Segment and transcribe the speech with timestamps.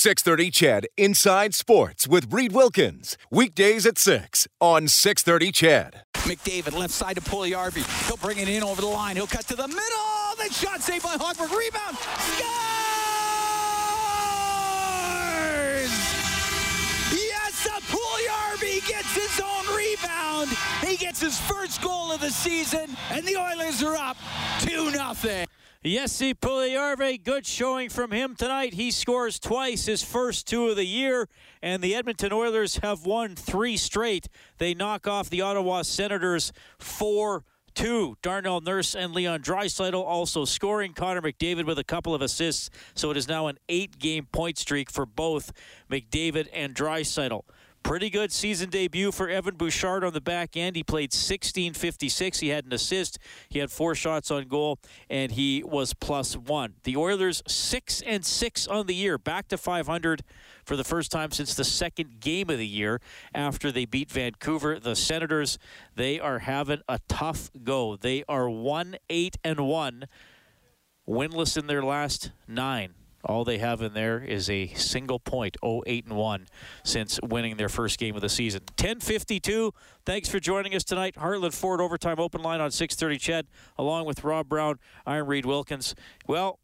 [0.00, 3.18] 630 CHED Inside Sports with Reid Wilkins.
[3.30, 6.04] Weekdays at 6 on 630 CHED.
[6.14, 7.84] McDavid left side to Puljujarvi.
[8.06, 9.16] He'll bring it in over the line.
[9.16, 9.82] He'll cut to the middle.
[10.38, 11.54] Then shot saved by Hogberg.
[11.54, 11.98] Rebound.
[11.98, 12.40] Scores!
[17.12, 20.48] Yes, Puljujarvi gets his own rebound.
[20.80, 24.16] He gets his first goal of the season, and the Oilers are up
[24.60, 25.46] 2 nothing.
[25.82, 28.74] Jesse Puljujarvi, good showing from him tonight.
[28.74, 31.26] He scores twice, his first two of the year,
[31.62, 34.28] and the Edmonton Oilers have won three straight.
[34.58, 37.44] They knock off the Ottawa Senators 4
[37.74, 38.18] 2.
[38.20, 40.92] Darnell Nurse and Leon Draisaitl also scoring.
[40.92, 44.58] Connor McDavid with a couple of assists, so it is now an eight game point
[44.58, 45.50] streak for both
[45.90, 47.44] McDavid and Draisaitl.
[47.82, 50.76] Pretty good season debut for Evan Bouchard on the back end.
[50.76, 52.38] He played 16.56.
[52.38, 53.18] He had an assist.
[53.48, 56.74] He had four shots on goal, and he was plus one.
[56.84, 60.22] The Oilers six and six on the year, back to 500
[60.64, 63.00] for the first time since the second game of the year
[63.34, 64.78] after they beat Vancouver.
[64.78, 65.58] The Senators,
[65.96, 67.96] they are having a tough go.
[67.96, 70.06] They are one eight and one,
[71.08, 72.94] winless in their last nine.
[73.24, 76.46] All they have in there is a single point, 0-8 and 1
[76.84, 78.62] since winning their first game of the season.
[78.76, 79.72] 10:52.
[80.06, 81.16] Thanks for joining us tonight.
[81.16, 83.46] Heartland Ford overtime open line on 6:30 CHED
[83.78, 85.94] along with Rob Brown, Iron Reid Wilkins.
[86.26, 86.58] Well,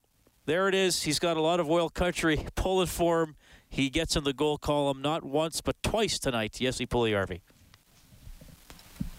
[0.46, 1.02] there it is.
[1.02, 3.36] He's got a lot of oil country pulling for him.
[3.68, 6.60] He gets in the goal column not once but twice tonight.
[6.60, 7.40] Yes, he Jesse Puljujarvi.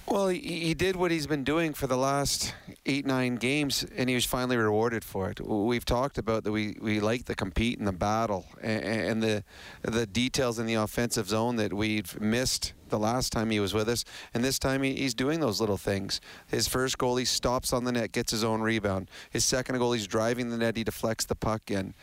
[0.10, 2.54] Well, he, he did what he's been doing for the last
[2.86, 5.42] eight, nine games, and he was finally rewarded for it.
[5.42, 9.44] We've talked about that we, we like the compete and the battle and, and the
[9.82, 13.90] the details in the offensive zone that we've missed the last time he was with
[13.90, 16.22] us, and this time he, he's doing those little things.
[16.48, 19.10] His first goal, he stops on the net, gets his own rebound.
[19.30, 21.94] His second goal, he's driving the net, he deflects the puck in.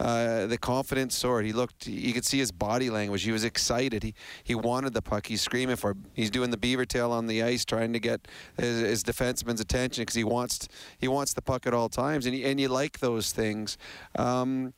[0.00, 1.44] Uh, the confidence soared.
[1.44, 1.86] He looked.
[1.86, 3.22] You could see his body language.
[3.22, 4.02] He was excited.
[4.02, 5.26] He he wanted the puck.
[5.26, 5.90] He's screaming for.
[5.90, 5.98] It.
[6.14, 10.02] He's doing the beaver tail on the ice, trying to get his, his defenseman's attention
[10.02, 10.68] because he wants
[10.98, 13.76] he wants the puck at all times, and and you like those things.
[14.16, 14.72] Um,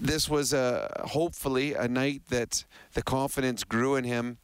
[0.00, 4.38] this was a hopefully a night that the confidence grew in him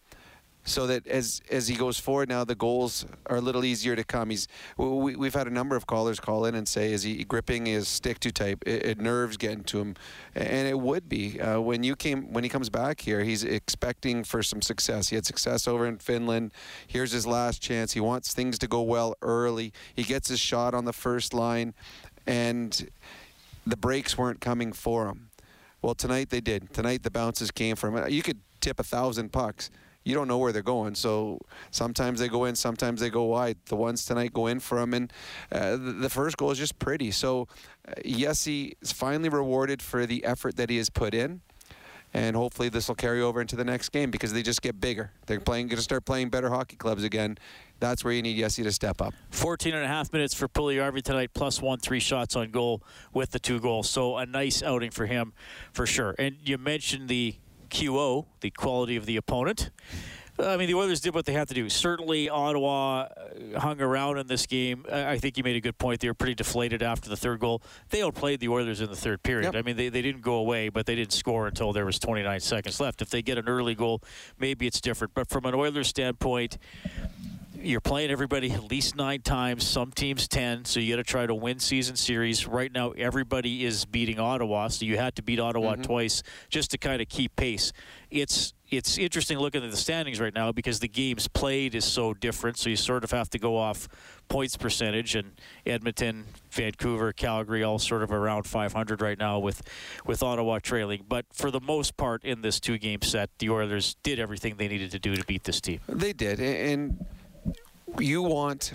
[0.64, 4.04] so that as as he goes forward now, the goals are a little easier to
[4.04, 4.30] come.
[4.30, 7.66] He's we, we've had a number of callers call in and say, is he gripping
[7.66, 8.58] his stick too tight?
[8.66, 9.94] It, it nerves getting to him,
[10.34, 13.22] and it would be uh, when you came when he comes back here.
[13.22, 15.10] He's expecting for some success.
[15.10, 16.53] He had success over in Finland.
[16.86, 17.92] Here's his last chance.
[17.92, 19.72] He wants things to go well early.
[19.94, 21.74] He gets his shot on the first line,
[22.26, 22.91] and
[23.66, 25.28] the breaks weren't coming for him.
[25.82, 26.72] Well, tonight they did.
[26.72, 28.08] Tonight the bounces came from him.
[28.08, 29.70] You could tip a thousand pucks
[30.04, 30.94] you don't know where they're going.
[30.94, 33.56] So sometimes they go in, sometimes they go wide.
[33.66, 35.12] The ones tonight go in for him, and
[35.50, 37.10] uh, the, first goal is just pretty.
[37.10, 37.48] So
[37.88, 41.41] uh, yes, he is finally rewarded for the effort that he has put in.
[42.16, 45.10] And hopefully this will carry over into the next game because they just get bigger.
[45.26, 47.38] They're playing, going to start playing better hockey clubs again.
[47.81, 49.12] That's where you need Jesse to step up.
[49.31, 53.32] 14 and a half minutes for Puljujarvi tonight, plus one, three shots on goal with
[53.32, 53.91] the two goals.
[53.91, 55.32] So a nice outing for him,
[55.72, 56.15] for sure.
[56.16, 57.34] And you mentioned the
[57.74, 59.70] QO, the quality of the opponent.
[60.38, 61.68] I mean, the Oilers did what they had to do.
[61.68, 64.84] Certainly, Ottawa uh, hung around in this game.
[64.90, 66.00] I think you made a good point.
[66.00, 67.62] They were pretty deflated after the third goal.
[67.90, 69.54] They outplayed the Oilers in the third period.
[69.54, 69.56] Yep.
[69.56, 72.40] I mean, they, they didn't go away, but they didn't score until there was 29
[72.40, 73.00] seconds left.
[73.00, 74.02] If they get an early goal,
[74.38, 75.14] maybe it's different.
[75.14, 76.58] But from an Oilers standpoint,
[77.64, 81.26] you're playing everybody at least nine times, some teams 10, so you got to try
[81.26, 82.47] to win season series.
[82.47, 85.82] Right now, everybody is beating Ottawa, so you had to beat Ottawa mm-hmm.
[85.82, 87.72] twice just to kind of keep pace.
[88.10, 92.12] It's it's interesting looking at the standings right now because the games played is so
[92.12, 93.88] different, so you sort of have to go off
[94.28, 95.32] points percentage and
[95.64, 99.62] Edmonton, Vancouver, Calgary all sort of around 500 right now with
[100.04, 101.04] with Ottawa trailing.
[101.08, 104.69] But for the most part in this two game set, the Oilers did everything they
[104.69, 105.80] needed to do to beat this team.
[105.88, 107.04] They did, and
[107.99, 108.75] you want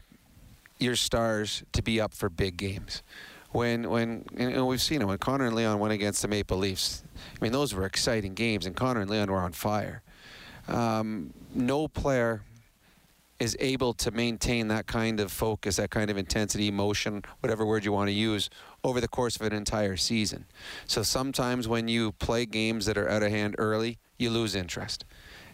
[0.80, 3.04] your stars to be up for big games.
[3.52, 7.04] When when and we've seen it when Connor and Leon went against the Maple Leafs.
[7.16, 10.04] I mean, those were exciting games, and Connor and Leon were on fire.
[10.68, 12.44] Um, no player
[13.40, 17.86] is able to maintain that kind of focus, that kind of intensity, emotion, whatever word
[17.86, 18.50] you want to use,
[18.84, 20.46] over the course of an entire season.
[20.86, 25.06] So sometimes when you play games that are out of hand early, you lose interest.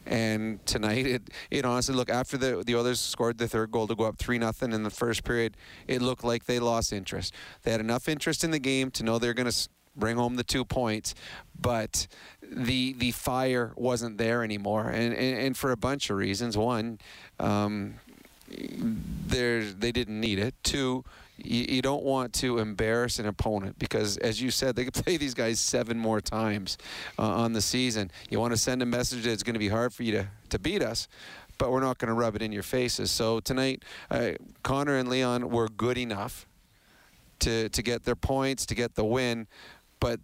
[0.05, 3.95] And tonight, it, it honestly look after the the others scored the third goal to
[3.95, 5.57] go up three nothing in the first period.
[5.87, 7.33] It looked like they lost interest.
[7.63, 10.43] They had enough interest in the game to know they're going to bring home the
[10.43, 11.15] two points,
[11.59, 12.07] but
[12.41, 16.57] the the fire wasn't there anymore, and and, and for a bunch of reasons.
[16.57, 16.99] One,
[17.39, 17.95] um,
[18.47, 20.55] there they didn't need it.
[20.63, 21.03] Two,
[21.37, 25.17] you, you don't want to embarrass an opponent because, as you said, they could play
[25.17, 26.77] these guys seven more times
[27.19, 28.11] uh, on the season.
[28.29, 30.27] You want to send a message that it's going to be hard for you to,
[30.49, 31.07] to beat us
[31.57, 33.11] but we're not going to rub it in your faces.
[33.11, 34.31] So tonight, uh,
[34.63, 36.45] Connor and Leon were good enough
[37.39, 39.47] to to get their points, to get the win.
[39.99, 40.19] But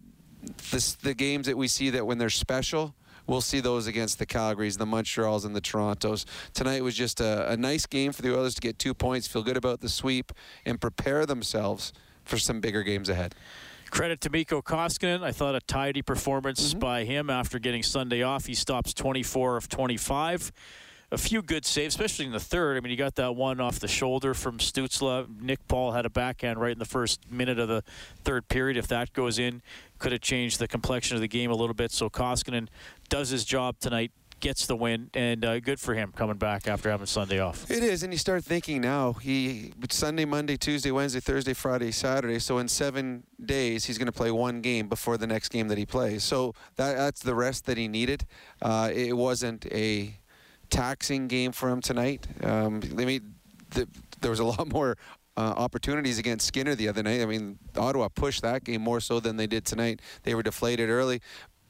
[0.70, 2.94] this, the games that we see that when they're special,
[3.26, 6.24] we'll see those against the Calgarys, the Montreals, and the Torontos.
[6.54, 9.42] Tonight was just a, a nice game for the Oilers to get two points, feel
[9.42, 10.32] good about the sweep,
[10.64, 11.92] and prepare themselves
[12.24, 13.34] for some bigger games ahead.
[13.90, 15.22] Credit to Mikko Koskinen.
[15.22, 16.78] I thought a tidy performance mm-hmm.
[16.78, 18.46] by him after getting Sunday off.
[18.46, 20.50] He stops 24 of 25
[21.12, 22.78] a few good saves, especially in the third.
[22.78, 25.28] I mean, you got that one off the shoulder from Stützle.
[25.40, 27.84] Nick Paul had a backhand right in the first minute of the
[28.24, 28.78] third period.
[28.78, 29.60] If that goes in,
[29.98, 31.92] could have changed the complexion of the game a little bit.
[31.92, 32.68] So Koskinen
[33.10, 34.10] does his job tonight,
[34.40, 37.70] gets the win, and uh, good for him coming back after having Sunday off.
[37.70, 39.12] It is, and you start thinking now.
[39.12, 42.38] He Sunday, Monday, Tuesday, Wednesday, Thursday, Friday, Saturday.
[42.38, 45.76] So in seven days, he's going to play one game before the next game that
[45.76, 46.24] he plays.
[46.24, 48.24] So that, that's the rest that he needed.
[48.62, 50.14] Uh, it wasn't a
[50.72, 52.26] taxing game for him tonight.
[52.42, 53.34] Um, I mean,
[53.70, 53.86] the,
[54.20, 54.96] there was a lot more
[55.36, 57.20] uh, opportunities against Skinner the other night.
[57.20, 60.00] I mean, Ottawa pushed that game more so than they did tonight.
[60.24, 61.20] They were deflated early,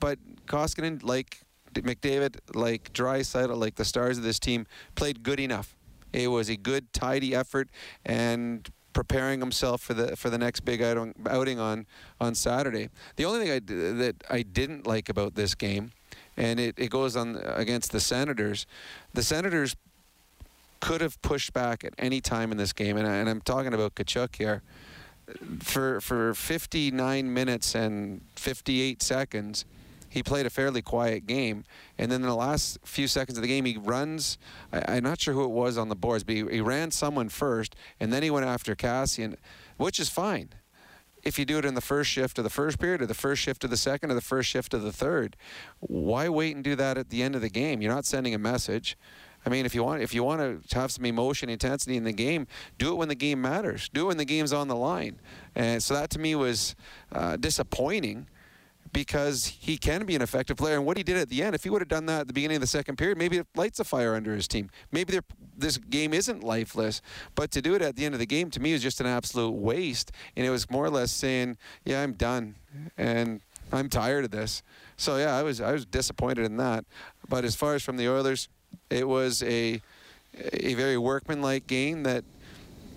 [0.00, 1.42] but Koskinen, like
[1.74, 5.76] McDavid, like Draisaitl, like the stars of this team, played good enough.
[6.12, 7.70] It was a good, tidy effort,
[8.04, 11.86] and preparing himself for the for the next big outing, outing on
[12.20, 12.90] on Saturday.
[13.16, 13.58] The only thing I,
[13.94, 15.92] that I didn't like about this game
[16.36, 18.66] and it, it goes on uh, against the Senators.
[19.14, 19.76] The Senators
[20.80, 23.72] could have pushed back at any time in this game, and, I, and I'm talking
[23.72, 24.62] about Tkachuk here.
[25.60, 29.64] For for 59 minutes and 58 seconds,
[30.08, 31.64] he played a fairly quiet game.
[31.96, 34.36] And then in the last few seconds of the game, he runs.
[34.72, 37.28] I, am not sure who it was on the boards, but he, he, ran someone
[37.28, 39.36] first, and then he went after Kassian,
[39.78, 40.50] which is fine
[41.22, 43.42] if you do it in the first shift of the first period or the first
[43.42, 45.36] shift of the second or the first shift of the third.
[45.80, 47.80] Why wait and do that at the end of the game?
[47.80, 48.96] You're not sending a message.
[49.44, 52.12] I mean, if you want if you want to have some emotion, intensity in the
[52.12, 52.46] game,
[52.78, 53.88] do it when the game matters.
[53.88, 55.18] Do it when the game's on the line.
[55.54, 56.76] And so that to me was
[57.10, 58.28] uh, disappointing
[58.92, 60.76] because he can be an effective player.
[60.76, 62.32] And what he did at the end, if he would have done that at the
[62.32, 64.70] beginning of the second period, maybe it lights a fire under his team.
[64.90, 65.18] Maybe
[65.56, 67.00] this game isn't lifeless.
[67.34, 69.06] But to do it at the end of the game, to me, is just an
[69.06, 70.12] absolute waste.
[70.36, 72.56] And it was more or less saying, yeah, I'm done.
[72.98, 73.40] And
[73.72, 74.62] I'm tired of this.
[74.96, 76.84] So yeah, I was I was disappointed in that.
[77.28, 78.48] But as far as from the Oilers,
[78.90, 79.80] it was a
[80.34, 82.24] a very workmanlike game that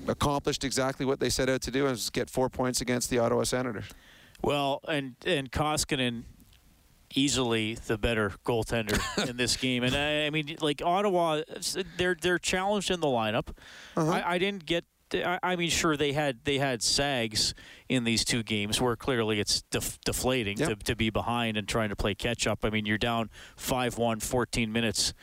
[0.08, 3.20] accomplished exactly what they set out to do and was get four points against the
[3.20, 3.86] Ottawa Senators.
[4.46, 6.24] Well, and and Koskinen
[7.16, 9.00] easily the better goaltender
[9.30, 9.84] in this game.
[9.84, 11.42] And I, I, mean, like Ottawa,
[11.98, 13.50] they're they're challenged in the lineup.
[13.98, 14.12] Uh-huh.
[14.12, 14.86] I, I, didn't get.
[15.14, 17.56] I, mean, sure they had they had sags
[17.90, 20.70] in these two games where clearly it's def- deflating yep.
[20.70, 22.66] to, to be behind and trying to play catch up.
[22.66, 25.14] I mean, you're down 5-1, 14 minutes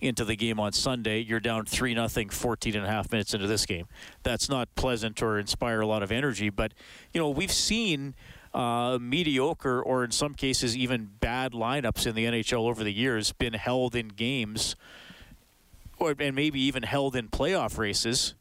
[0.00, 1.20] into the game on Sunday.
[1.20, 3.86] You're down 3 nothing 14 and a half minutes into this game.
[4.22, 6.74] That's not pleasant or inspire a lot of energy, but
[7.12, 8.14] you know, we've seen
[8.58, 13.32] uh, mediocre or in some cases even bad lineups in the NHL over the years
[13.32, 14.74] been held in games
[15.98, 18.34] or and maybe even held in playoff races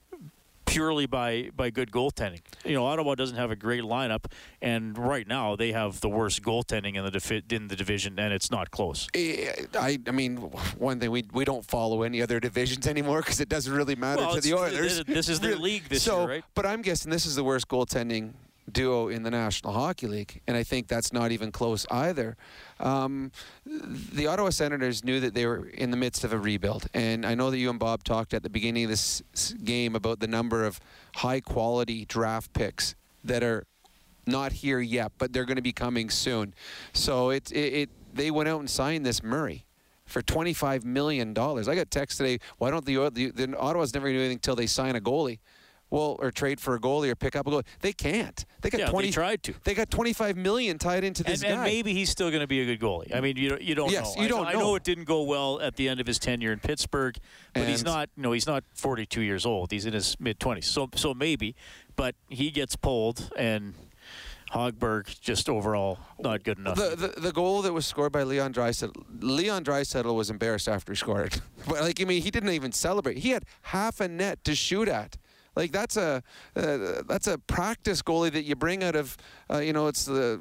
[0.65, 2.41] purely by by good goaltending.
[2.65, 4.25] You know, Ottawa doesn't have a great lineup,
[4.59, 8.33] and right now they have the worst goaltending in the defi- in the division, and
[8.33, 9.07] it's not close.
[9.13, 10.37] Eh, I, I mean,
[10.77, 14.21] one thing we we don't follow any other divisions anymore because it doesn't really matter
[14.21, 15.03] well, to the Oilers.
[15.05, 16.43] This is their league this so, year, right?
[16.55, 18.33] But I'm guessing this is the worst goaltending
[18.71, 22.35] duo in the National Hockey League, and I think that's not even close either.
[22.79, 23.31] Um,
[23.65, 27.35] the Ottawa Senators knew that they were in the midst of a rebuild, and I
[27.35, 29.21] know that you and Bob talked at the beginning of this
[29.63, 30.79] game about the number of
[31.15, 33.65] high-quality draft picks that are
[34.25, 36.53] not here yet, but they're going to be coming soon.
[36.93, 39.65] So it, it, it they went out and signed this Murray
[40.05, 41.29] for $25 million.
[41.37, 44.67] I got text today, why don't the, the, the Ottawa's never do anything until they
[44.67, 45.39] sign a goalie?
[45.89, 47.65] Well, or trade for a goalie or pick up a goalie.
[47.81, 48.45] They can't.
[48.61, 49.07] They got yeah, twenty.
[49.07, 49.53] They tried to.
[49.63, 51.55] They got twenty five million tied into this and, guy.
[51.55, 53.15] And maybe he's still going to be a good goalie.
[53.15, 54.23] I mean, you you don't yes, know.
[54.23, 54.59] you don't I, know.
[54.59, 57.17] I know it didn't go well at the end of his tenure in Pittsburgh,
[57.53, 58.09] but and he's not.
[58.17, 59.71] You know, he's not forty two years old.
[59.71, 60.67] He's in his mid twenties.
[60.67, 61.55] So so maybe,
[61.95, 63.73] but he gets pulled and.
[64.51, 66.77] Hogberg just overall not good enough.
[66.77, 70.93] The, the, the goal that was scored by Leon Draisaitl, Leon Draisaitl was embarrassed after
[70.93, 71.41] he scored.
[71.67, 73.17] but like I mean, he didn't even celebrate.
[73.17, 75.17] He had half a net to shoot at.
[75.57, 76.21] Like that's a
[76.55, 79.17] uh, that's a practice goalie that you bring out of
[79.51, 80.39] uh, you know it's the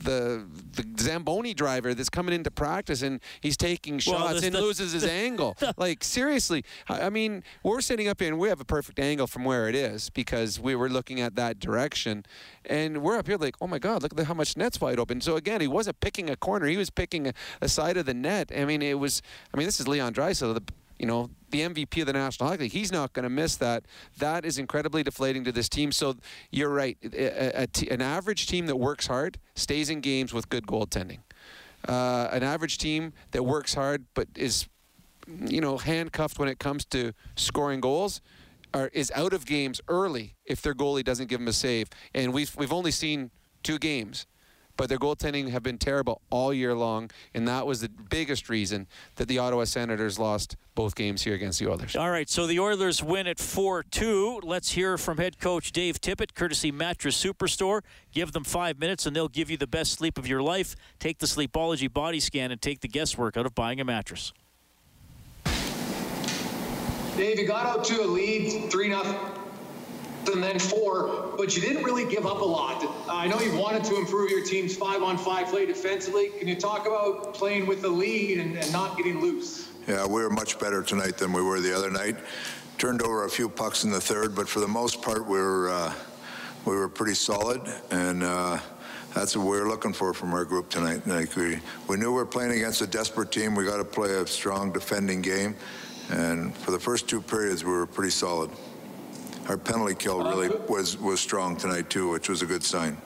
[0.00, 0.46] the
[0.76, 4.92] the Zamboni driver that's coming into practice and he's taking shots Well, this- and loses
[4.92, 5.56] his angle.
[5.76, 9.26] Like seriously, I I mean, we're sitting up here and we have a perfect angle
[9.28, 12.24] from where it is because we were looking at that direction,
[12.64, 15.20] and we're up here like, oh my God, look at how much net's wide open.
[15.20, 18.14] So again, he wasn't picking a corner; he was picking a, a side of the
[18.14, 18.50] net.
[18.56, 19.22] I mean, it was.
[19.52, 20.62] I mean, this is Leon Draisaitl, the
[20.98, 22.72] you know the MVP of the National Hockey League.
[22.72, 23.84] He's not going to miss that.
[24.18, 25.92] That is incredibly deflating to this team.
[25.92, 26.16] So
[26.50, 26.98] you're right.
[27.04, 31.20] A, a t- an average team that works hard stays in games with good goaltending.
[31.88, 34.66] Uh, an average team that works hard but is,
[35.26, 38.20] you know, handcuffed when it comes to scoring goals,
[38.74, 41.88] are, is out of games early if their goalie doesn't give them a save.
[42.14, 43.30] And we've we've only seen
[43.62, 44.26] two games
[44.78, 48.86] but their goaltending have been terrible all year long, and that was the biggest reason
[49.16, 51.96] that the Ottawa Senators lost both games here against the Oilers.
[51.96, 54.40] All right, so the Oilers win at 4 2.
[54.44, 57.82] Let's hear from head coach Dave Tippett, courtesy Mattress Superstore.
[58.12, 60.76] Give them five minutes, and they'll give you the best sleep of your life.
[61.00, 64.32] Take the Sleepology body scan and take the guesswork out of buying a mattress.
[67.16, 69.37] Dave, you got out to a lead, 3 nothing,
[70.28, 72.84] and then 4, but you didn't really give up a lot.
[73.08, 76.30] I know you wanted to improve your team's 5 on 5 play defensively.
[76.38, 79.68] Can you talk about playing with the lead and, and not getting loose?
[79.86, 82.16] Yeah, we were much better tonight than we were the other night.
[82.76, 85.70] Turned over a few pucks in the third, but for the most part, we were
[85.70, 85.92] uh,
[86.64, 88.58] we were pretty solid, and uh,
[89.14, 91.06] that's what we were looking for from our group tonight.
[91.06, 91.58] Like we,
[91.88, 93.54] we knew we were playing against a desperate team.
[93.54, 95.56] We got to play a strong defending game,
[96.10, 98.50] and for the first two periods, we were pretty solid.
[99.48, 102.98] Our penalty kill really was was strong tonight too, which was a good sign.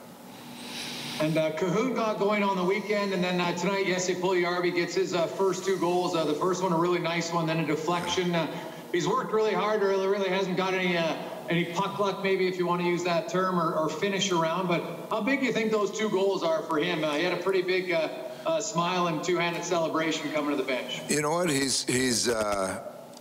[1.21, 4.95] And uh, Kahun got going on the weekend, and then uh, tonight, Jesse Puljujärvi gets
[4.97, 6.17] his uh, first two goals.
[6.17, 8.35] Uh, the first one a really nice one, then a deflection.
[8.35, 8.49] Uh,
[8.91, 11.15] he's worked really hard, really, really hasn't got any uh,
[11.49, 14.67] any puck luck, maybe if you want to use that term, or, or finish around.
[14.67, 17.05] But how big do you think those two goals are for him?
[17.05, 18.09] Uh, he had a pretty big uh,
[18.47, 21.03] uh, smile and two-handed celebration coming to the bench.
[21.09, 21.51] You know what?
[21.51, 22.29] He's he's.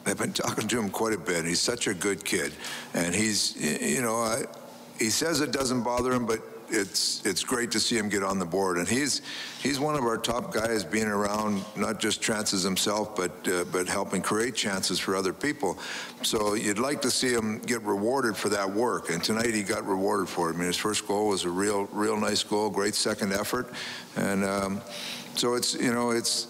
[0.06, 1.46] I've been talking to him quite a bit.
[1.46, 2.54] He's such a good kid,
[2.94, 4.44] and he's you know I,
[4.98, 6.42] he says it doesn't bother him, but
[6.72, 8.78] it's it's great to see him get on the board.
[8.78, 9.22] And he's
[9.62, 13.88] he's one of our top guys, being around not just chances himself, but uh, but
[13.88, 15.78] helping create chances for other people.
[16.24, 19.10] So you'd like to see him get rewarded for that work.
[19.10, 20.56] And tonight he got rewarded for it.
[20.56, 23.72] I mean, his first goal was a real real nice goal, great second effort,
[24.16, 24.82] and um,
[25.36, 26.48] so it's you know it's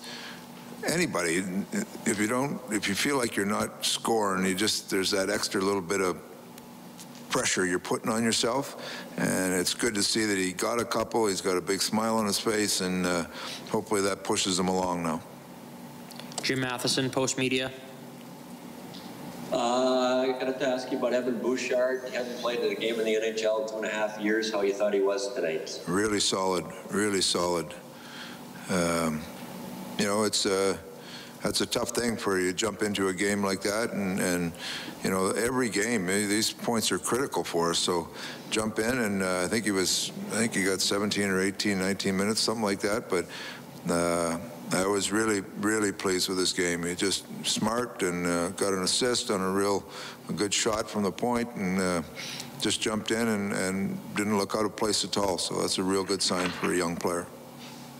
[0.88, 1.44] anybody
[2.06, 5.62] if you don't if you feel like you're not scoring you just there's that extra
[5.62, 6.18] little bit of
[7.30, 11.28] pressure you're putting on yourself and it's good to see that he got a couple
[11.28, 13.26] he's got a big smile on his face and uh,
[13.70, 15.22] hopefully that pushes him along now
[16.44, 17.72] Jim Matheson, Post Media.
[19.52, 22.10] Uh, I got to ask you about Evan Bouchard.
[22.10, 24.52] He hasn't played in a game in the NHL in two and a half years.
[24.52, 25.80] How you thought he was tonight?
[25.88, 27.74] really solid really solid
[28.70, 29.22] um,
[30.02, 30.78] you know it's a
[31.44, 34.52] that's a tough thing for you to jump into a game like that and, and
[35.04, 37.80] you know every game eh, these points are critical for us.
[37.80, 38.08] So
[38.50, 41.78] jump in and uh, I think he was I think he got 17 or 18
[41.78, 43.10] 19 minutes something like that.
[43.10, 43.26] But
[43.90, 44.40] uh,
[44.72, 46.84] I was really really pleased with this game.
[46.84, 49.84] He just smart and uh, got an assist on a real
[50.30, 52.02] a good shot from the point and uh,
[52.60, 55.38] just jumped in and, and didn't look out of place at all.
[55.38, 57.28] So that's a real good sign for a young player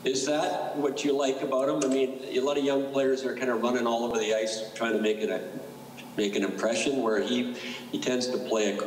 [0.04, 1.90] Is that what you like about him?
[1.90, 4.64] I mean, a lot of young players are kind of running all over the ice
[4.74, 5.42] trying to make it a
[6.18, 7.02] make an impression.
[7.04, 7.54] Where he
[7.92, 8.82] he tends to play a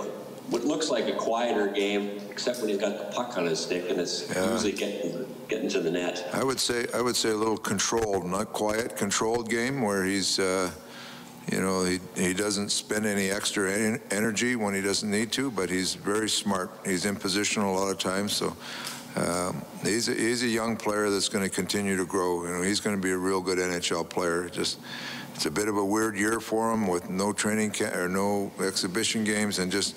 [0.50, 3.88] what looks like a quieter game, except when he's got the puck on his stick
[3.88, 4.52] and it's Yeah.
[4.52, 6.28] usually getting getting to the net.
[6.32, 10.40] I would say I would say a little controlled, not quiet, controlled game where he's,
[10.40, 10.70] uh,
[11.50, 15.48] you know, he he doesn't spend any extra en- energy when he doesn't need to,
[15.52, 16.70] but he's very smart.
[16.84, 18.56] He's in position a lot of times, so.
[19.16, 22.44] Um, he's, a, he's a young player that's going to continue to grow.
[22.44, 24.48] You know, he's going to be a real good NHL player.
[24.48, 24.80] Just,
[25.34, 28.50] it's a bit of a weird year for him with no training ca- or no
[28.60, 29.94] exhibition games, and just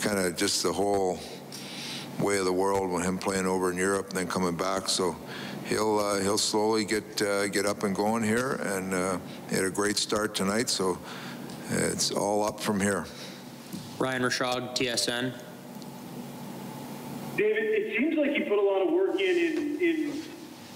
[0.00, 1.18] kind of just the whole
[2.18, 4.88] way of the world with him playing over in Europe and then coming back.
[4.88, 5.16] So
[5.66, 9.64] he'll uh, he'll slowly get uh, get up and going here, and uh, he had
[9.64, 10.68] a great start tonight.
[10.68, 10.98] So
[11.70, 13.06] it's all up from here.
[13.98, 15.32] Ryan Rishaug, TSN.
[17.40, 20.22] David, it seems like you put a lot of work in, in, in,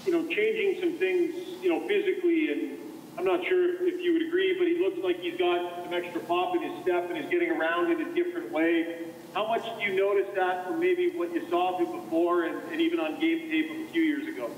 [0.03, 2.79] you know, changing some things, you know, physically, and
[3.19, 6.21] I'm not sure if you would agree, but he looks like he's got some extra
[6.21, 8.97] pop in his step and is getting around in a different way.
[9.35, 12.81] How much do you notice that from maybe what you saw him before and, and
[12.81, 14.49] even on game tape a few years ago?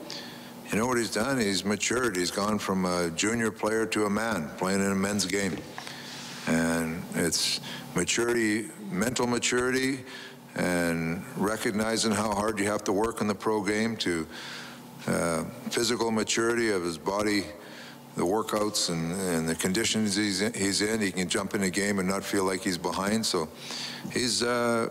[0.72, 1.42] You know what he's done?
[1.42, 2.16] He's matured.
[2.16, 5.58] He's gone from a junior player to a man playing in a men's game,
[6.48, 7.60] and it's
[7.96, 10.06] maturity, mental maturity,
[10.58, 14.28] and recognizing how hard you have to work in the pro game to
[15.08, 17.44] uh, physical maturity of his body,
[18.16, 21.00] the workouts and, and the conditions he's in, he's in.
[21.00, 23.26] He can jump in a game and not feel like he's behind.
[23.26, 23.48] So
[24.12, 24.90] he's uh,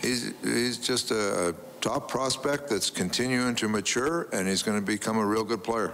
[0.00, 4.86] he's he's just a, a top prospect that's continuing to mature, and he's going to
[4.86, 5.92] become a real good player.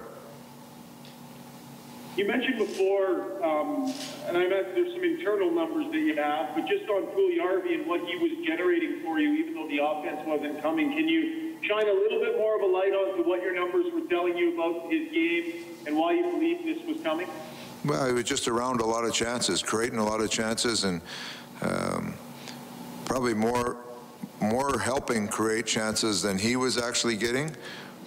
[2.18, 3.94] You mentioned before, um,
[4.26, 7.86] and I meant there's some internal numbers that you have, but just on Puljujarvi and
[7.86, 11.86] what he was generating for you, even though the offense wasn't coming, can you shine
[11.86, 14.90] a little bit more of a light onto what your numbers were telling you about
[14.90, 17.28] his game and why you believe this was coming?
[17.84, 21.00] Well, he was just around a lot of chances, creating a lot of chances, and
[21.62, 22.14] um,
[23.04, 23.76] probably more
[24.40, 27.54] more helping create chances than he was actually getting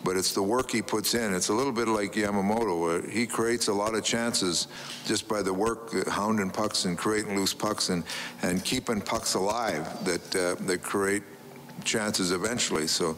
[0.04, 1.34] but it's the work he puts in.
[1.34, 2.82] It's a little bit like Yamamoto.
[2.82, 4.68] Where he creates a lot of chances
[5.06, 8.04] just by the work, uh, hounding pucks and creating loose pucks and,
[8.42, 11.24] and keeping pucks alive that uh, that create
[11.84, 12.88] chances eventually.
[12.88, 13.18] So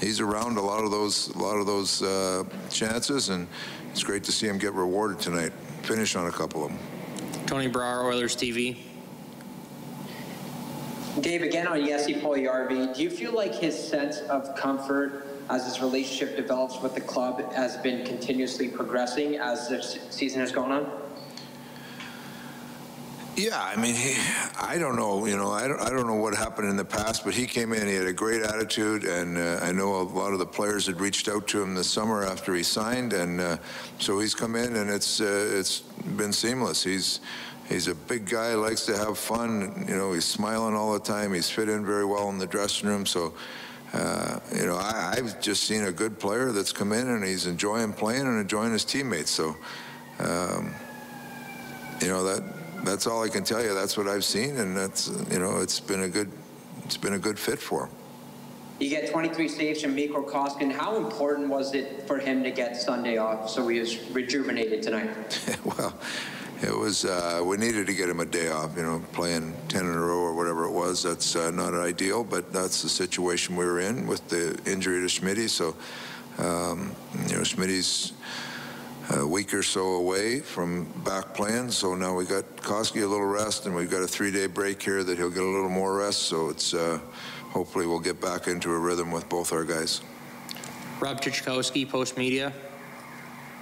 [0.00, 3.46] he's around a lot of those a lot of those uh, chances, and
[3.90, 5.52] it's great to see him get rewarded tonight.
[5.82, 6.78] Finish on a couple of them.
[7.46, 8.78] Tony Brower, Oilers TV.
[11.20, 15.80] Dave, again on Jesse Puljujarvi, do you feel like his sense of comfort as his
[15.80, 20.90] relationship develops with the club has been continuously progressing as the season has gone on?
[23.36, 24.14] Yeah, I mean, he,
[24.60, 25.26] I don't know.
[25.26, 27.72] You know, I don't, I don't know what happened in the past, but he came
[27.72, 27.88] in.
[27.88, 31.00] He had a great attitude, and uh, I know a lot of the players had
[31.00, 33.56] reached out to him this summer after he signed, and uh,
[33.98, 36.84] so he's come in, and it's uh, it's been seamless.
[36.84, 37.18] He's
[37.68, 39.84] he's a big guy, likes to have fun.
[39.88, 41.32] You know, he's smiling all the time.
[41.32, 43.34] He's fit in very well in the dressing room, so
[43.94, 47.46] uh, you know, I, have just seen a good player that's come in and he's
[47.46, 49.30] enjoying playing and enjoying his teammates.
[49.30, 49.56] So,
[50.18, 50.74] um,
[52.00, 52.42] you know, that
[52.84, 53.72] that's all I can tell you.
[53.72, 56.28] That's what I've seen, and that's you know, it's been a good
[56.84, 57.90] it's been a good fit for him.
[58.80, 60.72] You get 23 saves from Mikko Koskinen.
[60.72, 65.08] How important was it for him to get Sunday off so he was rejuvenated tonight?
[65.64, 65.96] well,
[66.62, 68.76] it was uh, we needed to get him a day off.
[68.76, 71.02] You know, playing ten in a row or whatever it was.
[71.02, 75.08] That's uh, not ideal, but that's the situation we were in with the injury to
[75.08, 75.50] Schmidt.
[75.50, 75.76] So,
[76.38, 76.94] um,
[77.28, 78.12] you know, Schmidt's
[79.10, 81.70] a week or so away from back playing.
[81.70, 85.04] So now we got Koski a little rest, and we've got a three-day break here
[85.04, 86.22] that he'll get a little more rest.
[86.22, 86.98] So it's uh,
[87.50, 90.00] hopefully we'll get back into a rhythm with both our guys.
[91.00, 92.52] Rob Tychkowski, Post Media.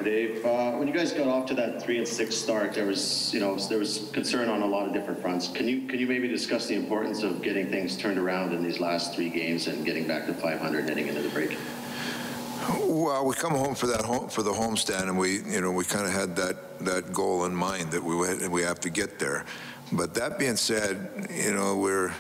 [0.03, 3.33] Dave, uh, when you guys got off to that three and six start, there was,
[3.33, 5.49] you know, there was concern on a lot of different fronts.
[5.49, 8.81] Can you can you maybe discuss the importance of getting things turned around in these
[8.81, 11.57] last three games and getting back to 500 heading into the break?
[12.81, 15.85] Well, we come home for that home for the homestand, and we, you know, we
[15.85, 18.15] kind of had that that goal in mind that we
[18.49, 19.45] we have to get there.
[19.93, 22.15] But that being said, you know, we're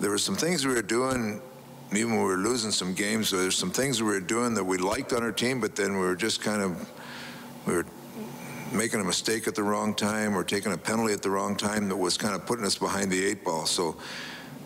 [0.00, 1.40] there were some things we were doing
[1.92, 4.78] even when we were losing some games, there's some things we were doing that we
[4.78, 6.88] liked on our team, but then we were just kind of
[7.66, 7.86] we were
[8.72, 11.88] making a mistake at the wrong time or taking a penalty at the wrong time
[11.88, 13.66] that was kind of putting us behind the eight ball.
[13.66, 13.96] So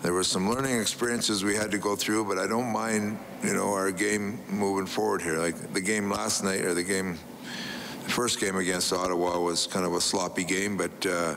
[0.02, 3.54] there were some learning experiences we had to go through, but I don't mind, you
[3.54, 5.38] know, our game moving forward here.
[5.38, 7.18] Like the game last night or the game,
[8.02, 11.37] the first game against Ottawa was kind of a sloppy game, but uh,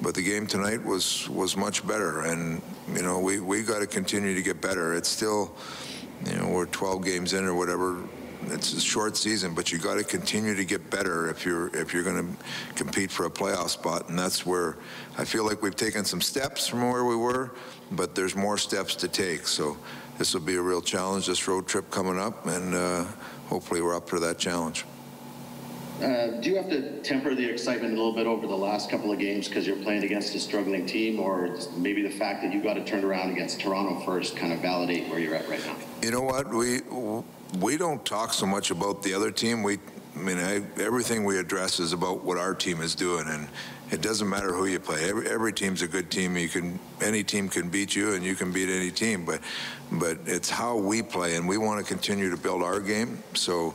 [0.00, 2.62] but the game tonight was was much better, and
[2.94, 4.94] you know we we got to continue to get better.
[4.94, 5.52] It's still,
[6.24, 8.04] you know, we're 12 games in or whatever
[8.50, 11.92] it's a short season, but you got to continue to get better if you're if
[11.92, 14.76] you're going to compete for a playoff spot, and that's where
[15.18, 17.52] I feel like we've taken some steps from where we were,
[17.92, 19.46] but there's more steps to take.
[19.46, 19.76] So
[20.18, 21.26] this will be a real challenge.
[21.26, 23.04] This road trip coming up, and uh,
[23.48, 24.84] hopefully we're up for that challenge.
[26.02, 29.12] Uh, do you have to temper the excitement a little bit over the last couple
[29.12, 32.60] of games because you're playing against a struggling team, or maybe the fact that you
[32.60, 35.76] got to turn around against Toronto first kind of validate where you're at right now?
[36.02, 36.48] You know what?
[36.52, 36.80] We
[37.58, 39.62] we don't talk so much about the other team.
[39.62, 39.78] We,
[40.16, 43.48] I mean, I, everything we address is about what our team is doing, and
[43.90, 45.08] it doesn't matter who you play.
[45.08, 46.36] Every, every team's a good team.
[46.36, 49.24] You can any team can beat you, and you can beat any team.
[49.24, 49.40] But
[49.92, 53.22] but it's how we play, and we want to continue to build our game.
[53.34, 53.74] So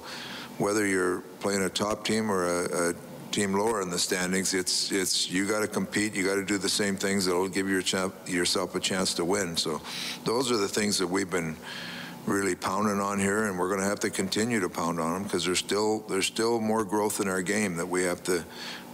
[0.57, 2.93] whether you're playing a top team or a, a
[3.31, 6.15] team lower in the standings, it's it's you got to compete.
[6.15, 7.83] You got to do the same things that'll give your
[8.25, 9.55] yourself a chance to win.
[9.57, 9.81] So
[10.25, 11.55] those are the things that we've been
[12.25, 15.23] really pounding on here, and we're going to have to continue to pound on them
[15.23, 18.43] because there's still there's still more growth in our game that we have to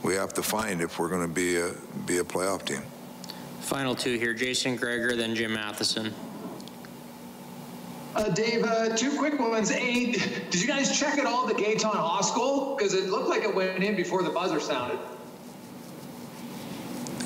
[0.04, 1.72] we have to find if we're going to be a
[2.06, 2.82] be a playoff team.
[3.62, 6.14] Final two here: Jason Gregor, then Jim Matheson.
[8.16, 9.72] Uh, Dave, uh, two quick ones.
[9.72, 10.12] A,
[10.50, 12.78] did you guys check at all the Gaetan Haas goal?
[12.78, 14.98] Because it looked like it went in before the buzzer sounded.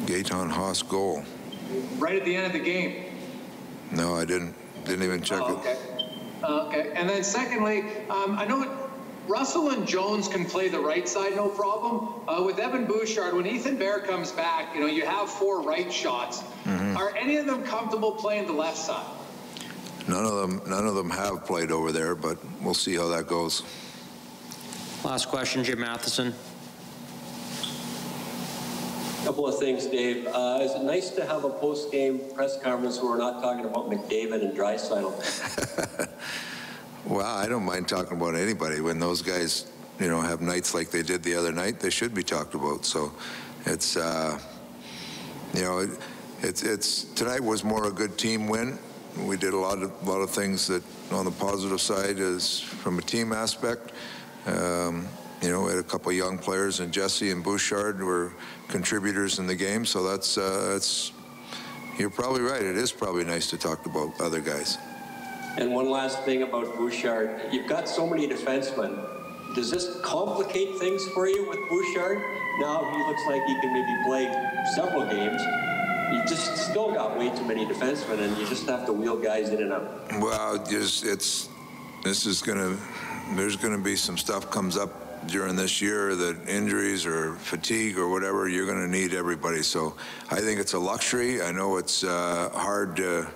[0.07, 1.23] Gaetan Haas goal.
[1.99, 3.05] Right at the end of the game.
[3.91, 4.55] No, I didn't.
[4.85, 5.57] Didn't even check Oh, it.
[5.59, 5.77] okay.
[6.43, 6.91] Uh, okay.
[6.95, 8.69] And then secondly, um, I know it,
[9.27, 12.09] Russell and Jones can play the right side, no problem.
[12.27, 15.91] Uh, with Evan Bouchard, when Ethan Bear comes back, you know, you have four right
[15.93, 16.41] shots.
[16.65, 16.95] Mhm.
[16.97, 19.05] Are any of them comfortable playing the left side?
[20.07, 20.61] None of them.
[20.65, 23.61] None of them have played over there, but we'll see how that goes.
[25.03, 26.33] Last question, Jim Matheson.
[29.25, 30.27] Couple of things, Dave.
[30.27, 33.89] Uh, is it nice to have a post-game press conference where we're not talking about
[33.89, 36.07] McDavid and Draisaitl?
[37.05, 38.81] Well, I don't mind talking about anybody.
[38.81, 42.13] When those guys, you know, have nights like they did the other night, they should
[42.13, 42.85] be talked about.
[42.85, 43.13] So,
[43.65, 44.37] it's, uh,
[45.53, 45.89] you know, it,
[46.41, 48.77] it's it's tonight was more a good team win.
[49.25, 52.99] We did a lot of lot of things that on the positive side is from
[52.99, 53.91] a team aspect.
[54.45, 55.07] Um,
[55.41, 58.33] you know, we had a couple of young players, and Jesse and Bouchard were
[58.67, 59.85] contributors in the game.
[59.85, 61.13] So that's uh, that's
[61.97, 62.61] you're probably right.
[62.61, 64.77] It is probably nice to talk about other guys.
[65.57, 67.41] And one last thing about Bouchard.
[67.51, 69.05] You've got so many defensemen.
[69.55, 72.21] Does this complicate things for you with Bouchard?
[72.59, 75.41] Now he looks like he can maybe play several games.
[76.13, 79.49] You just still got way too many defensemen, and you just have to wheel guys
[79.49, 80.11] in and out.
[80.19, 81.49] Well, just it's
[82.03, 82.77] this is gonna
[83.35, 88.09] there's gonna be some stuff comes up during this year that injuries or fatigue or
[88.09, 89.61] whatever you're gonna need everybody.
[89.61, 89.95] So
[90.29, 91.41] I think it's a luxury.
[91.41, 93.27] I know it's uh, hard to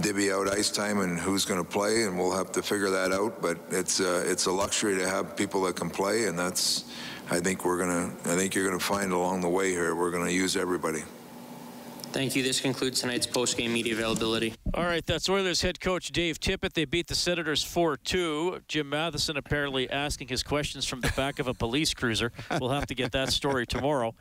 [0.00, 3.12] divvy out ice time and who's going to play, and we'll have to figure that
[3.12, 3.40] out.
[3.40, 6.84] But it's uh, it's a luxury to have people that can play, and that's
[7.30, 10.30] I think we're gonna I think you're gonna find along the way here we're gonna
[10.30, 11.02] use everybody.
[12.16, 12.42] Thank you.
[12.42, 14.54] This concludes tonight's post-game media availability.
[14.72, 16.72] All right, that's Oilers head coach Dave Tippett.
[16.72, 18.62] They beat the Senators 4 2.
[18.68, 22.32] Jim Matheson apparently asking his questions from the back of a police cruiser.
[22.58, 24.14] We'll have to get that story tomorrow.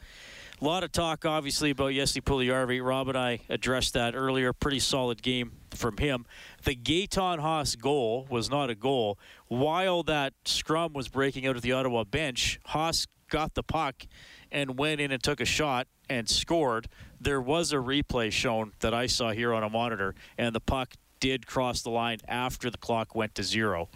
[0.61, 2.85] A lot of talk, obviously, about Yessi Puljujarvi.
[2.85, 4.51] Rob and I addressed that earlier.
[4.51, 6.25] Pretty solid game from him.
[6.65, 9.17] The Gaetan Haas goal was not a goal.
[9.47, 14.05] While that scrum was breaking out at the Ottawa bench, Haas got the puck
[14.51, 16.87] and went in and took a shot and scored.
[17.19, 20.93] There was a replay shown that I saw here on a monitor, and the puck
[21.19, 23.89] did cross the line after the clock went to zero.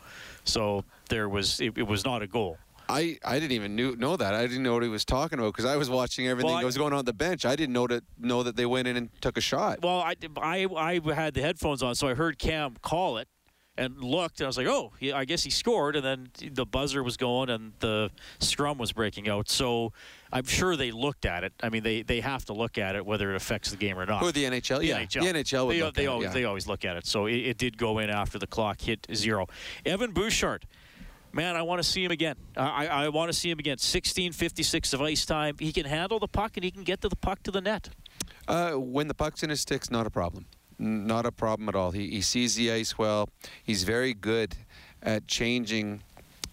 [0.44, 2.58] So there was it, it was not a goal.
[2.92, 4.34] I, I didn't even knew, know that.
[4.34, 6.62] I didn't know what he was talking about because I was watching everything Well, I-
[6.62, 7.46] that was going on at the bench.
[7.46, 9.84] I didn't know that know that they went in and took a shot.
[9.84, 13.28] Well, I, I, I had the headphones on, so I heard Cam call it
[13.80, 15.96] and looked, and I was like, oh, yeah, I guess he scored.
[15.96, 19.50] And then the buzzer was going and the scrum was breaking out.
[19.50, 19.94] So
[20.32, 21.54] I'm sure they looked at it.
[21.64, 24.06] I mean, they, they have to look at it whether it affects the game or
[24.06, 24.22] not.
[24.22, 24.84] Who, the NHL?
[24.84, 25.22] Yeah, NHL.
[25.22, 26.34] the NHL would they, they at it, always, yeah.
[26.34, 27.08] They always look at it.
[27.08, 29.48] So it, it did go in after the clock hit zero.
[29.86, 30.68] Evan Bouchard.
[31.32, 32.36] Man, I want to see him again.
[32.58, 33.78] I, I I want to see him again.
[33.78, 35.58] 16:56 of ice time.
[35.60, 37.90] He can handle the puck and he can get to the puck to the net.
[38.48, 40.48] Uh, when the puck's in his sticks, not a problem.
[40.80, 41.92] Not a problem at all.
[41.92, 43.30] He, he sees the ice well.
[43.64, 44.56] He's very good
[45.04, 46.02] at changing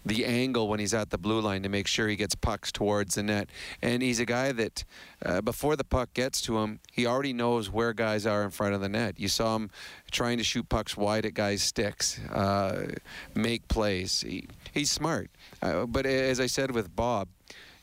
[0.04, 3.16] the angle when he's at the blue line to make sure he gets pucks towards
[3.16, 3.50] the net.
[3.82, 4.84] And he's a guy that,
[5.24, 8.74] uh, before the puck gets to him, he already knows where guys are in front
[8.74, 9.18] of the net.
[9.18, 9.70] You saw him
[10.12, 12.86] trying to shoot pucks wide at guys' sticks, uh,
[13.34, 14.20] make plays.
[14.20, 15.28] He, he's smart.
[15.60, 17.28] Uh, but as I said with Bob,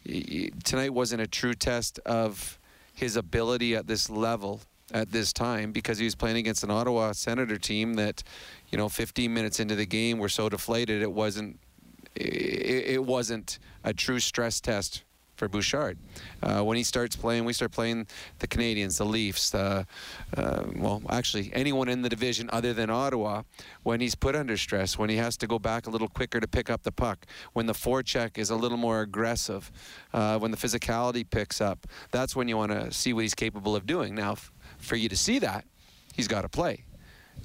[0.08, 2.58] y- tonight wasn't a true test of
[2.93, 4.62] his ability at this level
[4.93, 8.23] at this time because he was playing against an Ottawa Senator team that,
[8.69, 11.60] you know, 15 minutes into the game were so deflated it wasn't
[12.15, 15.03] it, wasn't a true stress test
[15.36, 15.97] for Bouchard.
[16.41, 18.08] Uh, when he starts playing, we start playing
[18.39, 19.84] the Canadiens, the Leafs, uh,
[20.38, 23.41] uh, well, actually anyone in the division other than Ottawa.
[23.82, 26.47] When he's put under stress, when he has to go back a little quicker to
[26.47, 29.71] pick up the puck, when the forecheck is a little more aggressive,
[30.13, 33.75] uh, when the physicality picks up, that's when you want to see what he's capable
[33.75, 34.13] of doing.
[34.13, 34.36] Now,
[34.84, 35.65] for you to see that,
[36.13, 36.84] he's got to play.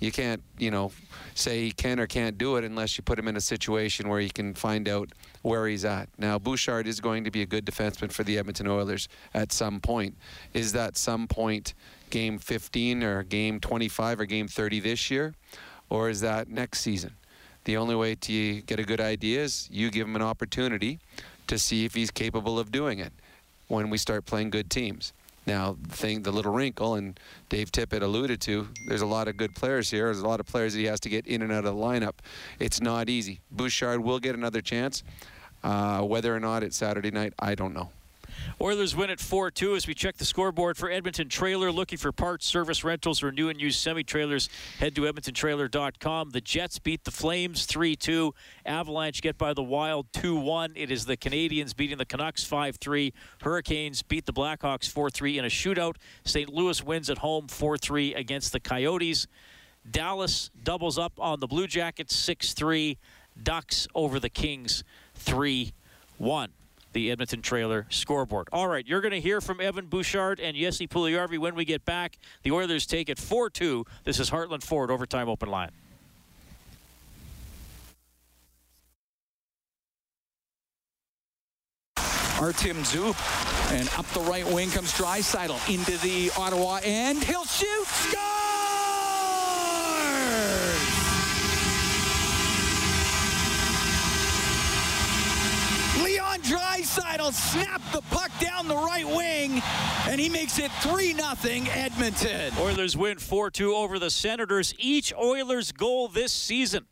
[0.00, 0.92] You can't, you know,
[1.34, 4.20] say he can or can't do it unless you put him in a situation where
[4.20, 5.10] he can find out
[5.42, 6.08] where he's at.
[6.18, 9.80] Now, Bouchard is going to be a good defenseman for the Edmonton Oilers at some
[9.80, 10.16] point.
[10.54, 11.74] Is that some point
[12.10, 15.34] game 15 or game 25 or game 30 this year?
[15.90, 17.14] Or is that next season?
[17.64, 21.00] The only way to get a good idea is you give him an opportunity
[21.48, 23.12] to see if he's capable of doing it
[23.66, 25.12] when we start playing good teams.
[25.48, 29.38] Now, the thing, the little wrinkle, and Dave Tippett alluded to, there's a lot of
[29.38, 30.04] good players here.
[30.04, 31.80] There's a lot of players that he has to get in and out of the
[31.80, 32.16] lineup.
[32.60, 33.40] It's not easy.
[33.50, 35.02] Bouchard will get another chance.
[35.64, 37.88] Uh, whether or not it's Saturday night, I don't know.
[38.60, 41.70] Oilers win at 4 2 as we check the scoreboard for Edmonton Trailer.
[41.70, 44.48] Looking for parts, service, rentals, or new and used semi trailers,
[44.78, 46.30] head to EdmontonTrailer.com.
[46.30, 48.34] The Jets beat the Flames 3 2.
[48.66, 50.72] Avalanche get by the Wild 2 1.
[50.74, 53.12] It is the Canadiens beating the Canucks 5 3.
[53.42, 55.96] Hurricanes beat the Blackhawks 4 3 in a shootout.
[56.24, 56.52] St.
[56.52, 59.26] Louis wins at home 4 3 against the Coyotes.
[59.88, 62.98] Dallas doubles up on the Blue Jackets 6 3.
[63.40, 65.72] Ducks over the Kings 3
[66.18, 66.50] 1.
[66.98, 68.48] The Edmonton trailer scoreboard.
[68.52, 71.84] All right, you're going to hear from Evan Bouchard and Jesse Puljujarvi when we get
[71.84, 72.18] back.
[72.42, 73.84] The Oilers take it 4 2.
[74.02, 75.70] This is Heartland Ford Overtime Open Line.
[82.40, 83.14] Artem Zub.
[83.70, 87.22] And up the right wing comes Draisaitl into the Ottawa end.
[87.22, 87.86] He'll shoot.
[87.86, 88.47] Scores!
[96.48, 99.62] Draisaitl snapped the puck down the right wing,
[100.08, 102.54] and he makes it 3 0 Edmonton.
[102.58, 104.74] Oilers win 4 2 over the Senators.
[104.78, 106.86] Each Oilers goal this season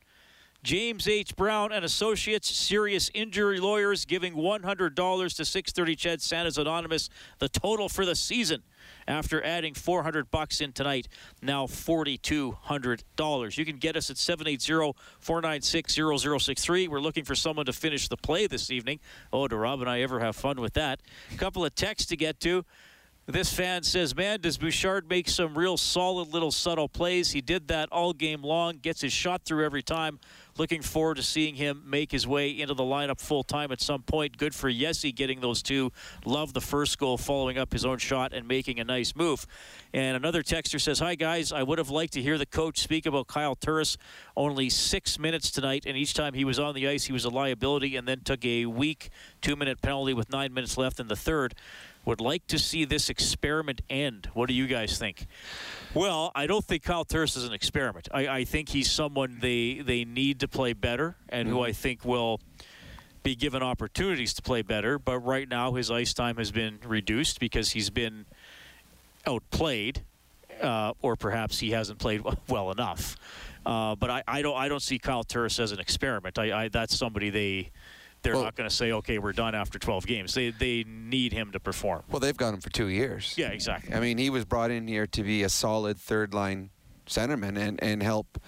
[0.67, 1.37] James H.
[1.37, 7.89] Brown and Associates, serious injury lawyers, giving $100 to 630 Ched Santa's Anonymous, the total
[7.89, 8.65] for the season.
[9.09, 11.09] After adding 400 bucks in tonight,
[11.41, 13.59] now $4,200.
[13.59, 16.89] You can get us at 780-496-0063.
[16.89, 19.01] We're looking for someone to finish the play this evening.
[19.33, 21.01] Oh, do Rob and I ever have fun with that?
[21.33, 22.65] A couple of texts to get to.
[23.29, 27.33] This fan says, man, does Bouchard make some real solid little subtle plays?
[27.33, 30.21] He did that all game long, gets his shot through every time.
[30.59, 34.03] Looking forward to seeing him make his way into the lineup full time at some
[34.03, 34.39] point.
[34.39, 35.91] Good for Yessi getting those two.
[36.25, 39.45] Love the first goal, following up his own shot and making a nice move.
[39.93, 41.53] And another texter says, Hi, guys.
[41.53, 43.99] I would have liked to hear the coach speak about Kyle Turris.
[44.37, 47.31] Only six minutes tonight, and each time he was on the ice, he was a
[47.31, 49.11] liability and then took a weak
[49.43, 51.55] two minute penalty with nine minutes left in the third
[52.07, 54.31] would like to see this experiment end.
[54.33, 55.27] What do you guys think?
[55.93, 58.09] Well, I don't think Kyle Turris is an experiment.
[58.15, 61.57] I, I think he's someone they they need to play better, and mm-hmm.
[61.57, 62.41] who I think will
[63.23, 64.99] be given opportunities to play better.
[64.99, 68.25] But right now, his ice time has been reduced because he's been
[69.27, 70.03] outplayed,
[70.63, 73.17] uh, or perhaps he hasn't played well enough.
[73.67, 76.39] Uh, but I, I don't I don't see Kyle Turris as an experiment.
[76.39, 77.73] I, I that's somebody they
[78.27, 80.35] they're well, not going to say, okay, we're done after 12 games.
[80.35, 82.03] They they need him to perform.
[82.11, 83.35] Well, they've got him for two years.
[83.37, 83.95] Yeah, exactly.
[83.95, 86.71] I mean, he was brought in here to be a solid third line
[87.07, 88.41] centerman and and help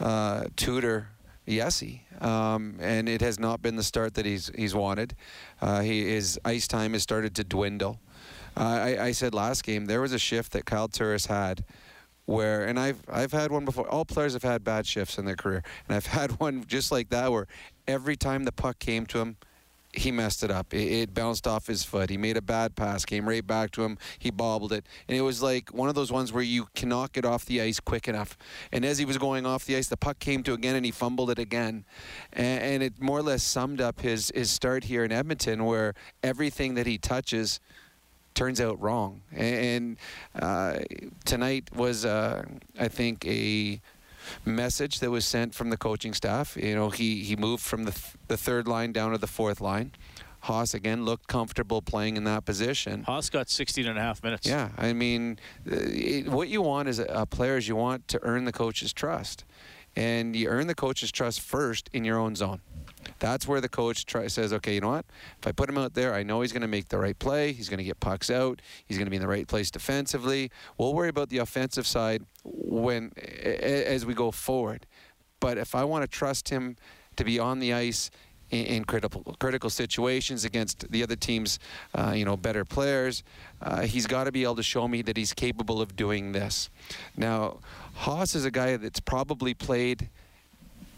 [0.00, 1.08] uh, tutor
[1.46, 5.14] Yessi, um, and it has not been the start that he's he's wanted.
[5.60, 8.00] Uh, he, his ice time has started to dwindle.
[8.56, 11.64] Uh, I, I, said last game there was a shift that Kyle Turris had
[12.30, 13.88] where and I've I've had one before.
[13.88, 17.10] All players have had bad shifts in their career, and I've had one just like
[17.10, 17.46] that where
[17.86, 19.36] every time the puck came to him,
[19.92, 20.72] he messed it up.
[20.72, 22.10] It, it, bounced off his foot.
[22.10, 23.98] He made a bad pass, came right back to him.
[24.18, 24.86] He bobbled it.
[25.08, 27.80] And it was like one of those ones where you cannot get off the ice
[27.80, 28.38] quick enough.
[28.70, 30.92] And as he was going off the ice, the puck came to again and he
[30.92, 31.84] fumbled it again.
[32.32, 35.94] And, and it more or less summed up his, his start here in Edmonton, where
[36.22, 37.58] everything that he touches
[38.34, 39.22] turns out wrong.
[39.32, 39.96] And
[40.34, 40.80] uh,
[41.24, 42.44] tonight was, uh,
[42.78, 43.80] I think, a
[44.44, 46.56] message that was sent from the coaching staff.
[46.56, 49.60] You know, he, he moved from the, th- the third line down to the fourth
[49.60, 49.92] line.
[50.42, 53.02] Haas again looked comfortable playing in that position.
[53.02, 54.46] Haas got 16 and a half minutes.
[54.46, 55.38] Yeah, I mean,
[55.70, 58.52] uh, it, what you want is a, a player is you want to earn the
[58.52, 59.44] coach's trust,
[59.96, 62.62] and you earn the coach's trust first in your own zone.
[63.18, 65.04] That's where the coach try, says, okay, you know what?
[65.38, 67.52] If I put him out there, I know he's going to make the right play.
[67.52, 68.60] He's going to get pucks out.
[68.86, 70.50] He's going to be in the right place defensively.
[70.78, 74.86] We'll worry about the offensive side when as we go forward.
[75.40, 76.76] But if I want to trust him
[77.16, 78.10] to be on the ice
[78.50, 81.58] in, critical critical situations against the other team's,
[81.94, 83.22] uh, you know, better players,
[83.62, 86.68] uh, he's got to be able to show me that he's capable of doing this.
[87.16, 87.58] Now,
[87.94, 90.08] Haas is a guy that's probably played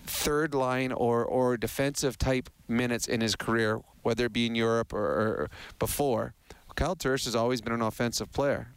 [0.05, 4.93] third line or, or defensive type minutes in his career, whether it be in Europe
[4.93, 6.35] or, or before.
[6.75, 8.69] Kyle Turris has always been an offensive player.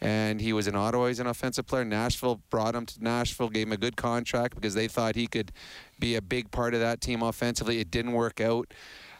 [0.00, 1.84] And he was in Ottawa, he's an offensive player.
[1.84, 5.52] Nashville brought him to Nashville, gave him a good contract because they thought he could
[6.00, 7.78] be a big part of that team offensively.
[7.78, 8.74] It didn't work out.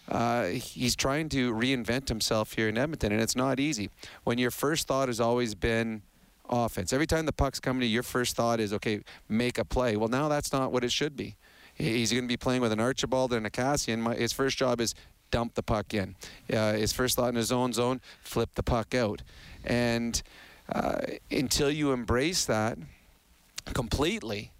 [0.08, 3.90] Uh, he's trying to reinvent himself here in Edmonton, and it's not easy.
[4.24, 6.02] When your first thought has always been
[6.50, 9.64] offense, every time the puck's coming to you, your first thought is, okay, make a
[9.64, 9.96] play.
[9.96, 11.36] Well, now that's not what it should be.
[11.74, 14.16] He's going to be playing with an Archibald and a Kassian.
[14.16, 14.94] His first job is
[15.30, 16.14] dump the puck in.
[16.52, 19.22] Uh, his first thought in his own zone, flip the puck out.
[19.64, 20.22] And
[20.72, 22.78] uh, until you embrace that
[23.72, 24.52] completely,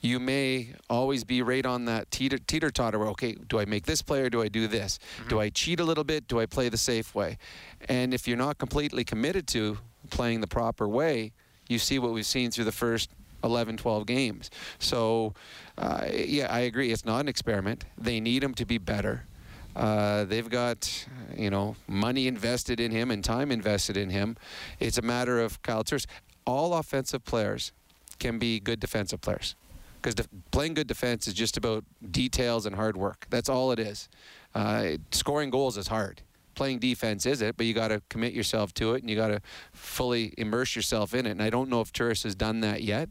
[0.00, 3.86] you may always be right on that teeter, teeter totter where, okay, do I make
[3.86, 4.98] this play or do I do this?
[5.18, 5.28] Mm-hmm.
[5.28, 6.26] Do I cheat a little bit?
[6.26, 7.38] Do I play the safe way?
[7.88, 9.78] And if you're not completely committed to
[10.10, 11.32] playing the proper way,
[11.68, 13.10] you see what we've seen through the first
[13.44, 14.50] 11, 12 games.
[14.78, 15.34] So,
[15.78, 16.90] uh, yeah, I agree.
[16.90, 17.84] It's not an experiment.
[17.98, 19.24] They need him to be better.
[19.74, 24.36] Uh, they've got, you know, money invested in him and time invested in him.
[24.78, 25.84] It's a matter of Kyle.
[26.44, 27.72] All offensive players
[28.18, 29.54] can be good defensive players.
[30.00, 33.26] Because de- playing good defense is just about details and hard work.
[33.30, 34.08] That's all it is.
[34.54, 36.22] Uh, scoring goals is hard.
[36.54, 39.28] Playing defense is it, but you got to commit yourself to it and you got
[39.28, 39.40] to
[39.72, 41.30] fully immerse yourself in it.
[41.30, 43.08] And I don't know if Turris has done that yet.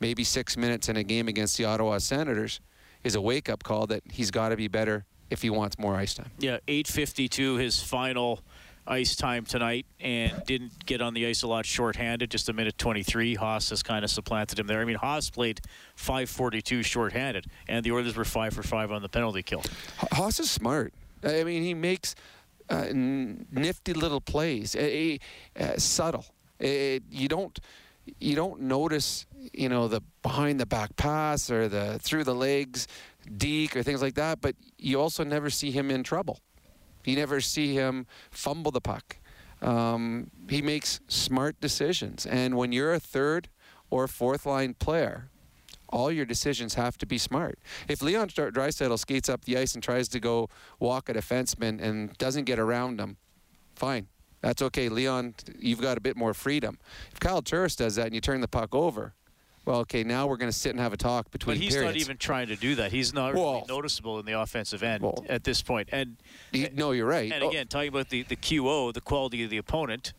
[0.00, 2.60] Maybe six minutes in a game against the Ottawa Senators
[3.02, 5.96] is a wake up call that he's got to be better if he wants more
[5.96, 6.30] ice time.
[6.38, 8.40] Yeah, 8:52 his final
[8.86, 12.30] ice time tonight, and didn't get on the ice a lot shorthanded.
[12.30, 13.34] Just a minute 23.
[13.34, 14.80] Haas has kind of supplanted him there.
[14.80, 15.60] I mean, Haas played
[15.96, 19.62] 5:42 shorthanded, and the Oilers were five for five on the penalty kill.
[20.12, 20.92] Haas is smart.
[21.22, 22.14] I mean, he makes
[22.74, 25.16] uh, nifty little plays, uh,
[25.58, 26.26] uh, subtle.
[26.60, 27.58] You don't
[28.18, 32.86] you don't notice, you know, the behind the back pass or the through the legs
[33.36, 36.40] deke or things like that, but you also never see him in trouble.
[37.04, 39.16] You never see him fumble the puck.
[39.62, 43.48] Um, he makes smart decisions, and when you're a third
[43.88, 45.30] or fourth line player,
[45.88, 47.58] all your decisions have to be smart.
[47.88, 50.48] If Leon Draisaitl skates up the ice and tries to go
[50.80, 53.16] walk a defenseman and doesn't get around him,
[53.74, 54.08] fine.
[54.40, 54.88] That's okay.
[54.88, 56.78] Leon, you've got a bit more freedom.
[57.12, 59.14] If Kyle Turris does that and you turn the puck over,
[59.64, 61.94] well, okay, now we're going to sit and have a talk between But he's periods.
[61.94, 62.92] not even trying to do that.
[62.92, 65.88] He's not Well- really noticeable in the offensive end at this point.
[65.92, 66.16] And
[66.74, 67.32] no, you're right.
[67.32, 67.48] And Oh.
[67.48, 70.12] again, talking about the, the QO, the quality of the opponent.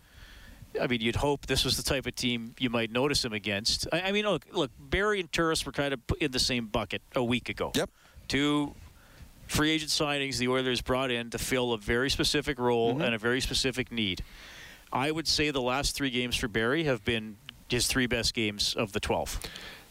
[0.81, 3.87] I mean, you'd hope this was the type of team you might notice him against.
[3.93, 6.67] I, I mean, look, look, Barrie and Turris were kind of put in the same
[6.67, 7.71] bucket a week ago.
[7.75, 7.89] Yep.
[8.27, 8.75] Two
[9.47, 13.01] free agent signings the Oilers brought in to fill a very specific role Mm-hmm.
[13.03, 14.23] and a very specific need.
[14.91, 17.37] I would say the last three games for Barrie have been
[17.69, 19.39] his three best games of the 12.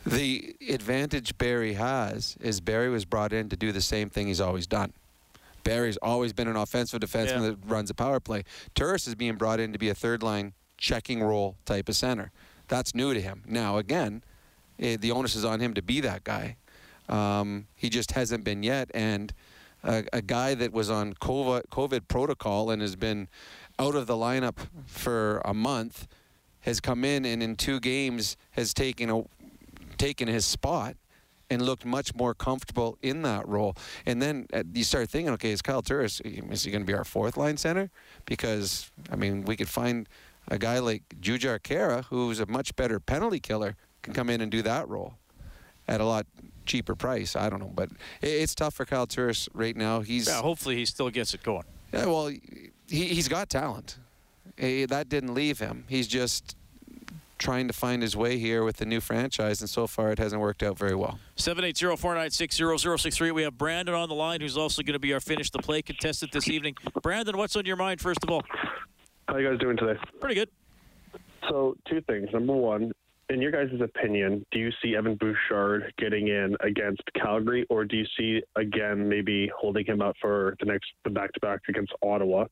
[0.07, 4.41] The advantage Barrie has is Barrie was brought in to do the same thing he's
[4.41, 4.93] always done.
[5.63, 7.41] Barrie's always been an offensive defenseman Yeah.
[7.51, 8.45] that runs a power play.
[8.75, 10.53] Turris is being brought in to be a third line
[10.85, 12.31] checking role type of center.
[12.69, 13.43] That's new to him.
[13.47, 14.23] Now, again,
[14.79, 16.57] eh, the onus is on him to be that guy.
[17.09, 18.91] Um, he just hasn't been yet.
[18.93, 19.33] And
[19.83, 23.29] a, a guy that was on COVID, COVID protocol and has been
[23.79, 26.07] out of the lineup for a month
[26.61, 29.23] has come in and in two games has taken a
[29.97, 30.97] taken his spot
[31.51, 33.77] and looked much more comfortable in that role.
[34.07, 36.95] And then uh, you start thinking, okay, is Kyle Turris is he going to be
[36.95, 37.91] our fourth line center?
[38.27, 40.09] Because I mean, we could find
[40.49, 44.51] a guy like Jujhar Khaira, who's a much better penalty killer, can come in and
[44.51, 45.15] do that role
[45.89, 46.27] at a lot
[46.67, 47.37] cheaper price.
[47.37, 47.91] I don't know, but
[48.23, 50.01] it's tough for Kyle Turris right now.
[50.01, 51.65] He's Yeah, hopefully he still gets it going.
[51.93, 53.99] yeah, well, he, he's got talent.
[54.59, 55.85] Eh, that didn't leave him.
[55.89, 56.57] He's just
[57.39, 60.41] trying to find his way here with the new franchise, and so far it hasn't
[60.41, 61.19] worked out very well.
[61.37, 63.35] 780-496-0063.
[63.35, 65.83] We have Brandon on the line, who's also going to be our finish the play
[65.83, 66.77] contestant this evening.
[67.03, 68.43] Brandon, what's on your mind first of all?
[69.29, 69.99] How you guys doing today?
[70.21, 70.51] Pretty good.
[71.49, 72.29] So, two things.
[72.33, 72.93] Number one,
[73.31, 77.97] in your guys' opinion, do you see Evan Bouchard getting in against Calgary, or do
[77.97, 81.93] you see again maybe holding him up for the next the back to back against
[82.03, 82.45] Ottawa?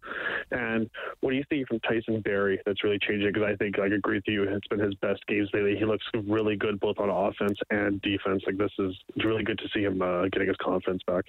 [0.50, 0.88] And
[1.20, 3.32] what do you think from Tyson Barrie that's really changing?
[3.32, 5.76] Because I think like, I agree with you, it's been his best games lately.
[5.76, 8.42] He looks really good both on offense and defense.
[8.46, 11.24] Like this is it's really good to see him uh, getting his confidence back.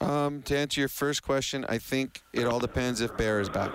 [0.00, 3.70] Um, to answer your first question, I think it all depends if Bear is back.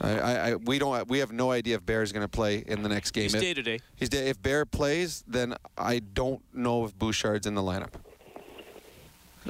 [0.00, 2.82] I, I, we don't we have no idea if Bear is going to play in
[2.82, 3.24] the next game.
[3.24, 3.78] He's If- day to day.
[3.96, 4.28] He's day.
[4.28, 7.92] If Bear plays, then I don't know if Bouchard's in the lineup.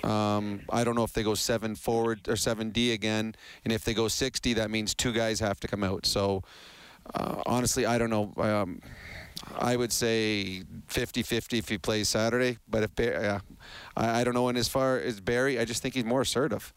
[0.09, 3.35] Um, I don't know if they go seven forward or seven D again,
[3.65, 6.07] and if they go sixty, that means two guys have to come out.
[6.07, 6.43] So
[7.15, 8.33] uh, honestly, I don't know.
[8.37, 8.81] Um,
[9.59, 13.39] I would say 50-50 if he plays Saturday, but if Barrie, uh,
[13.97, 14.49] I, I don't know.
[14.49, 16.75] And as far as Barrie, I just think he's more assertive.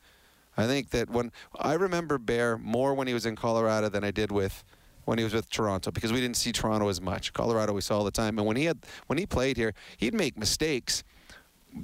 [0.56, 4.12] I think that when I remember Bear more when he was in Colorado than I
[4.12, 4.64] did with
[5.06, 7.34] when he was with Toronto because we didn't see Toronto as much.
[7.34, 10.14] Colorado we saw all the time, and when he had when he played here, he'd
[10.14, 11.04] make mistakes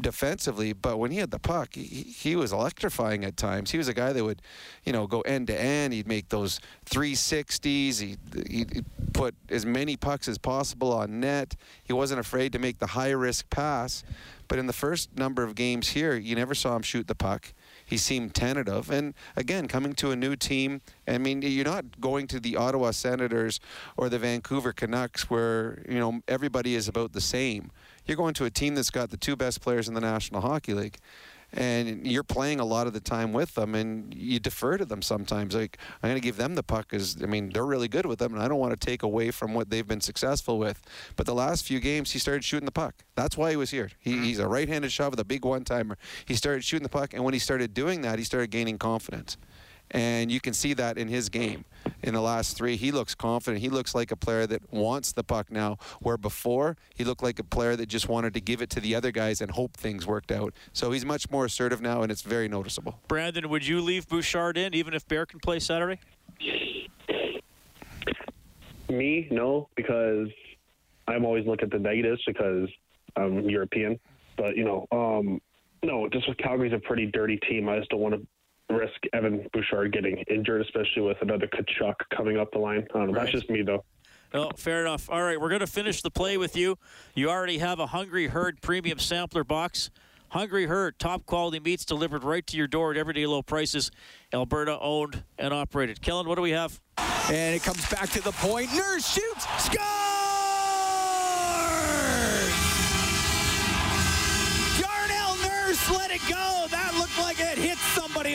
[0.01, 3.71] defensively, but when he had the puck, he, he was electrifying at times.
[3.71, 4.41] He was a guy that would,
[4.83, 5.93] you know, go end to end.
[5.93, 7.99] He'd make those 360s.
[7.99, 11.55] He'd, he'd put as many pucks as possible on net.
[11.83, 14.03] He wasn't afraid to make the high risk pass.
[14.47, 17.53] But in the first number of games here, you never saw him shoot the puck.
[17.89, 18.91] He seemed tentative.
[18.91, 22.91] And again, coming to a new team, I mean, you're not going to the Ottawa
[22.91, 23.59] Senators
[23.97, 27.71] or the Vancouver Canucks where, you know, everybody is about the same.
[28.05, 30.75] You're going to a team that's got the two best players in the National Hockey
[30.75, 30.97] League.
[31.51, 35.01] And you're playing a lot of the time with them, and you defer to them
[35.01, 35.55] sometimes.
[35.55, 38.19] Like I'm going to give them the puck, because I mean they're really good with
[38.19, 40.81] them, and I don't want to take away from what they've been successful with.
[41.15, 42.95] But the last few games, he started shooting the puck.
[43.15, 43.89] That's why he was here.
[43.99, 44.23] He, mm-hmm.
[44.23, 45.97] he's a right-handed shot with a big one-timer.
[46.25, 49.35] He started shooting the puck, and when he started doing that, he started gaining confidence.
[49.91, 51.65] And you can see that in his game.
[52.03, 53.61] In the last three, he looks confident.
[53.61, 57.39] He looks like a player that wants the puck now, where before he looked like
[57.39, 60.05] a player that just wanted to give it to the other guys and hope things
[60.05, 60.53] worked out.
[60.73, 62.99] So he's much more assertive now, and it's very noticeable.
[63.07, 65.99] Brandon, would you leave Bouchard in even if Bear can play Saturday?
[68.89, 70.29] Me, no, because
[71.07, 72.69] I'm always looking at the negatives because
[73.15, 73.99] I'm European.
[74.37, 75.41] But you know, um,
[75.83, 77.69] no, just with Calgary's a pretty dirty team.
[77.69, 78.27] I just don't want to
[78.69, 82.87] risk Evan Bouchard getting injured, especially with another Tkachuk coming up the line.
[82.93, 83.13] Right.
[83.13, 83.83] That's just me, though.
[84.33, 85.09] Oh, fair enough.
[85.09, 86.77] All right, we're going to finish the play with you.
[87.15, 89.89] You already have a Hungry Herd premium sampler box.
[90.29, 93.89] Hungry Herd, top quality meats delivered right to your door at everyday low prices.
[94.31, 96.01] Alberta owned and operated.
[96.01, 96.79] Kellen, what do we have?
[97.31, 98.71] And it comes back to the point.
[98.75, 99.47] Nurse shoots.
[99.63, 99.98] Scores!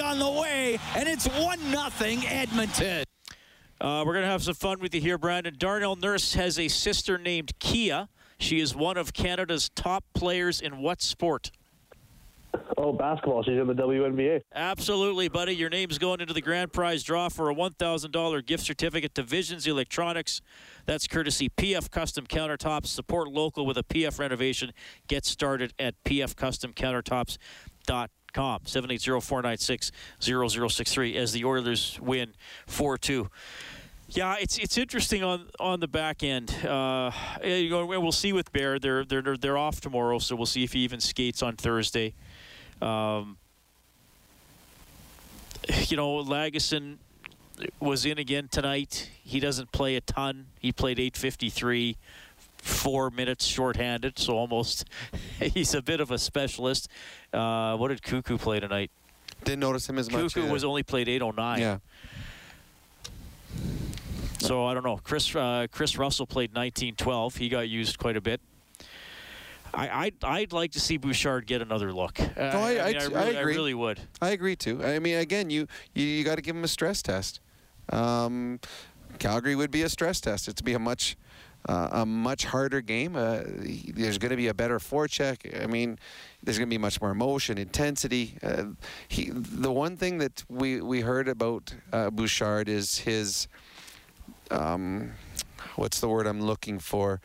[0.05, 0.79] On the way.
[0.95, 3.05] And it's 1 nothing Edmonton.
[3.81, 5.55] Uh, we're going to have some fun with you here, Brandon.
[5.57, 8.09] Darnell Nurse has a sister named Kia.
[8.39, 11.51] She is one of Canada's top players in what sport?
[12.77, 13.43] Oh, basketball.
[13.43, 14.43] She's in the WNBA.
[14.55, 15.55] Absolutely, buddy.
[15.55, 19.67] Your name's going into the grand prize draw for a $1,000 gift certificate to Visions
[19.67, 20.41] Electronics.
[20.87, 22.87] That's courtesy PF Custom Countertops.
[22.87, 24.73] Support local with a PF renovation.
[25.09, 28.09] Get started at pfcustomcountertops.com.
[28.35, 32.35] 780-496-0063 as the Oilers win
[32.69, 33.29] 4-2.
[34.11, 36.55] Yeah, it's it's interesting on on the back end.
[36.65, 37.11] Uh,
[37.43, 38.79] you know, we'll see with Bear.
[38.79, 42.13] They're they're they're off tomorrow, so we'll see if he even skates on Thursday.
[42.83, 43.39] Um,
[45.89, 46.99] you know, Lagesson
[47.81, 49.11] was in again tonight.
[49.23, 50.47] He doesn't play a ton.
[50.59, 51.97] He played 853,
[52.65, 54.89] four minutes shorthanded, so almost
[55.41, 56.89] he's a bit of a specialist.
[57.33, 58.91] Uh, what did Koekkoek play tonight?
[59.45, 60.35] Didn't notice him as much.
[60.35, 61.61] Koekkoek was only played 809.
[61.61, 61.79] Yeah.
[64.41, 64.99] So I don't know.
[65.03, 67.37] Chris uh, Chris Russell played 1912.
[67.37, 68.41] He got used quite a bit.
[69.73, 72.21] I, I'd, I'd like to see Bouchard get another look.
[72.21, 73.55] Uh, No, I, I, mean, I really, agree.
[73.55, 74.01] really would.
[74.23, 74.85] I agree too.
[74.85, 77.41] I mean, again, you you, you got to give him a stress test.
[77.89, 78.61] Um,
[79.19, 80.49] Calgary would be a stress test.
[80.49, 81.17] It'd be a much
[81.69, 83.17] uh, a much harder game.
[83.17, 83.43] Uh,
[83.95, 85.63] there's going to be a better forecheck.
[85.63, 85.99] I mean,
[86.43, 88.37] there's going to be much more emotion, intensity.
[88.43, 88.65] Uh,
[89.09, 93.49] he, the one thing that we we heard about uh, Bouchard is his
[94.51, 95.13] um,
[95.77, 97.21] what's the word I'm looking for?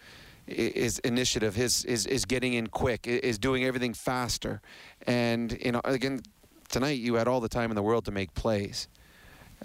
[0.47, 1.55] Is initiative.
[1.55, 3.05] His is is getting in quick.
[3.05, 4.61] Is doing everything faster,
[5.05, 6.21] and you know again
[6.69, 8.87] tonight you had all the time in the world to make plays.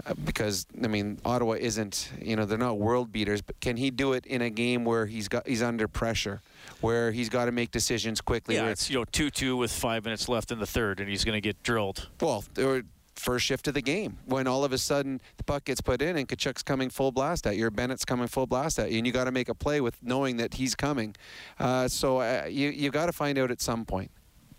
[0.05, 3.91] Uh, because I mean Ottawa isn't you know they're not world beaters but can he
[3.93, 6.43] do it in a game where he's got he's under pressure
[6.81, 10.05] where he's got to make decisions quickly Yeah, it's you know two two with five
[10.05, 12.09] minutes left in the third, and he's going to get drilled.
[12.21, 12.83] well, or
[13.15, 16.17] first shift of the game when all of a sudden the puck gets put in
[16.17, 19.07] and Tkachuk's coming full blast at you, or Bennett's coming full blast at you, and
[19.07, 21.15] you got to make a play with knowing that he's coming.
[21.61, 24.11] Uh, so uh, you you got to find out at some point.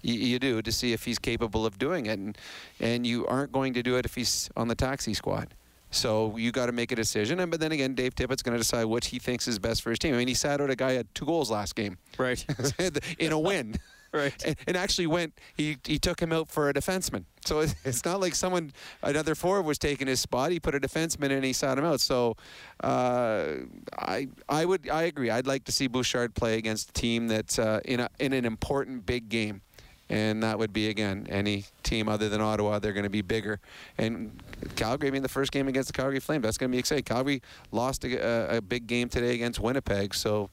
[0.06, 2.38] You, you do to see if he's capable of doing it, and
[2.80, 5.54] and you aren't going to do it if he's on the taxi squad.
[5.92, 8.60] So you got to make a decision, and but then again, Dave Tippett's going to
[8.60, 10.14] decide what he thinks is best for his team.
[10.14, 12.46] I mean, he sat out a guy at two goals last game, right,
[13.20, 13.76] in a win.
[14.14, 14.46] Right.
[14.46, 17.26] And, and actually went, he, he took him out for a defenseman.
[17.44, 18.72] So it- it's not like someone,
[19.04, 20.52] another forward was taking his spot.
[20.52, 22.00] He put a defenseman in and he sat him out.
[22.00, 22.38] So
[22.82, 23.56] uh,
[24.00, 25.30] I I would, I agree.
[25.30, 28.46] I'd like to see Bouchard play against a team that's uh, in, a, in an
[28.46, 29.62] important big game.
[30.08, 33.60] And that would be, again, any team other than Ottawa, they're going to be bigger.
[33.98, 34.40] And
[34.76, 37.04] Calgary, I mean, the first game against the Calgary Flames, that's going to be exciting.
[37.06, 37.42] Calgary
[37.72, 38.16] lost a,
[38.54, 40.14] a, a big game today against Winnipeg.
[40.14, 40.52] So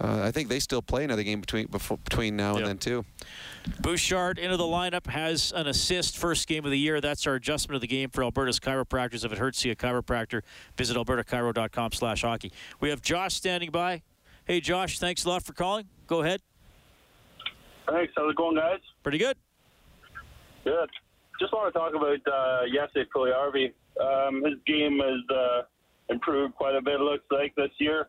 [0.00, 3.04] uh, I think they still play another game between before, between now and then, too.
[3.80, 7.00] Bouchard into the lineup has an assist first game of the year.
[7.00, 9.24] That's our adjustment of the game for Alberta's chiropractors.
[9.24, 10.42] If it hurts you, a chiropractor,
[10.76, 12.52] visit albertachiro.com slash hockey.
[12.78, 14.02] We have Josh standing by.
[14.44, 15.88] Hey, Josh, thanks a lot for calling.
[16.06, 16.40] Go ahead.
[17.88, 18.12] Thanks.
[18.16, 18.80] How's it going, guys?
[19.02, 19.36] Pretty good.
[20.64, 20.88] Good.
[21.40, 23.72] Just want to talk about uh, Jesse Puljujärvi.
[24.00, 25.62] Um, his game has uh,
[26.08, 28.08] improved quite a bit, it looks like, this year.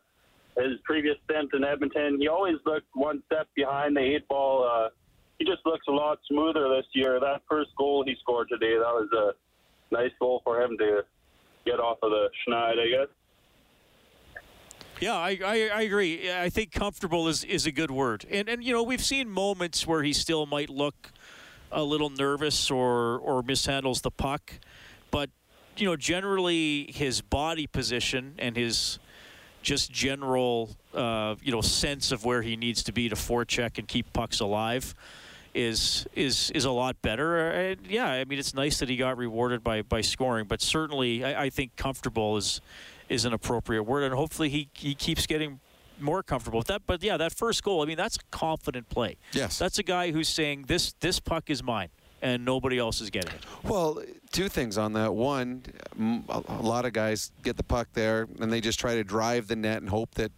[0.55, 4.69] His previous stint in Edmonton, he always looked one step behind the eight ball.
[4.69, 4.89] Uh,
[5.39, 7.19] he just looks a lot smoother this year.
[7.19, 11.01] That first goal he scored today, that was a nice goal for him to
[11.65, 13.07] get off of the schneid, I guess.
[15.03, 16.31] Yeah, I, I, I agree.
[16.31, 18.25] I think comfortable is, is a good word.
[18.31, 21.11] And, and, you know, we've seen moments where he still might look
[21.73, 24.53] a little nervous or, or mishandles the puck.
[25.11, 25.29] But,
[25.75, 28.97] you know, generally his body position and his
[29.61, 33.85] just general, uh, you know, sense of where he needs to be to forecheck and
[33.89, 34.95] keep pucks alive
[35.53, 37.51] is is is a lot better.
[37.51, 41.23] And yeah, I mean it's nice that he got rewarded by by scoring, but certainly
[41.23, 42.59] I, I think comfortable is
[43.13, 45.59] is an appropriate word, and hopefully he he keeps getting
[45.99, 46.81] more comfortable with that.
[46.85, 49.17] But yeah, that first goal, I mean that's a confident play.
[49.31, 51.89] Yes, that's a guy who's saying this this puck is mine
[52.21, 53.45] and nobody else is getting it.
[53.63, 54.01] Well,
[54.31, 55.13] two things on that.
[55.13, 55.63] One,
[56.29, 59.57] a lot of guys get the puck there and they just try to drive the
[59.57, 60.31] net and hope that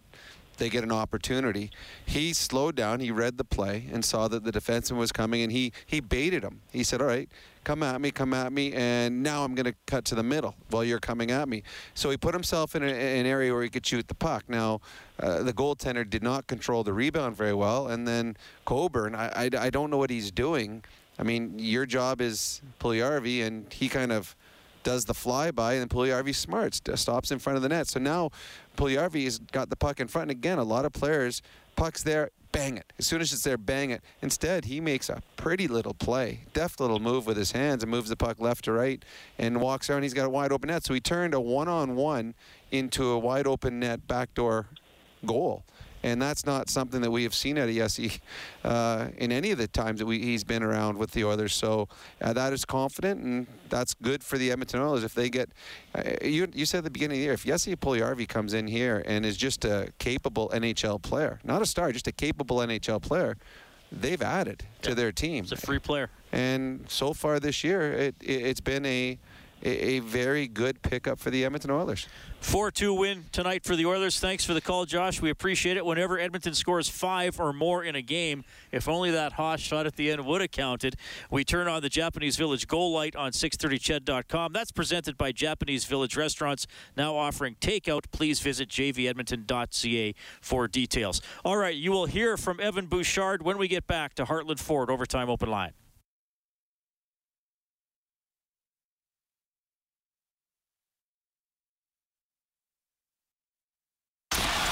[0.57, 1.69] they get an opportunity.
[2.05, 3.01] He slowed down.
[3.01, 6.43] He read the play and saw that the defenseman was coming, and he he baited
[6.43, 6.61] him.
[6.71, 7.29] He said, "All right,
[7.65, 10.55] come at me, come at me, and now I'm going to cut to the middle
[10.69, 11.63] while you're coming at me."
[11.93, 14.45] So he put himself in a, an area where he could shoot the puck.
[14.47, 14.79] Now,
[15.19, 19.49] uh, the goaltender did not control the rebound very well, and then Coburn, I, I,
[19.59, 20.83] I don't know what he's doing.
[21.19, 24.35] I mean, your job is Puljujarvi, and he kind of
[24.83, 27.87] does the flyby, and Puljujarvi smarts, stops in front of the net.
[27.87, 28.29] So now
[28.77, 31.41] Puljujarvi has got the puck in front, and again, a lot of players,
[31.75, 32.93] puck's there, bang it.
[32.97, 34.01] As soon as it's there, bang it.
[34.21, 38.09] Instead, he makes a pretty little play, deft little move with his hands and moves
[38.09, 39.03] the puck left to right
[39.37, 40.03] and walks around.
[40.03, 40.85] He's got a wide open net.
[40.85, 42.33] So he turned a one-on-one
[42.71, 44.67] into a wide open net backdoor
[45.25, 45.63] goal
[46.05, 48.19] and that's not something that we have seen at ESE
[48.63, 51.55] uh, in any of the times that we, he's been around with the Oilers.
[51.55, 51.87] So
[52.21, 55.49] uh, that is confident, and that's good for the Edmonton Oilers if they get.
[55.95, 58.67] Uh, you you said at the beginning of the year if Jesse Puljujarvi comes in
[58.67, 63.01] here and is just a capable NHL player, not a star, just a capable NHL
[63.01, 63.35] player.
[63.91, 65.43] They've added to their team.
[65.43, 66.11] It's a free player.
[66.31, 69.17] And so far this year, it, it, it's been a
[69.65, 72.07] a, a very good pickup for the Edmonton Oilers.
[72.39, 74.19] 4 2 win tonight for the Oilers.
[74.19, 75.19] Thanks for the call, Josh.
[75.19, 75.85] We appreciate it.
[75.85, 79.95] Whenever Edmonton scores five or more in a game, if only that Haas shot at
[79.95, 80.95] the end would have counted,
[81.31, 84.53] we turn on the Japanese Village goal light on 630ched.com.
[84.53, 88.05] That's presented by Japanese Village Restaurants, now offering takeout.
[88.11, 91.21] Please visit jvedmonton.ca for details.
[91.43, 94.91] All right, you will hear from Evan Bouchard when we get back to Heartland Ford
[94.91, 95.73] Overtime Open Line.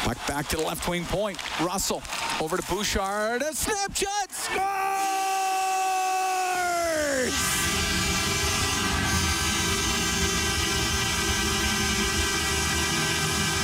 [0.04, 1.38] Puck back to the left wing point.
[1.62, 2.04] Russell
[2.42, 3.42] over to Bouchard.
[3.42, 4.54] A snapshot scores!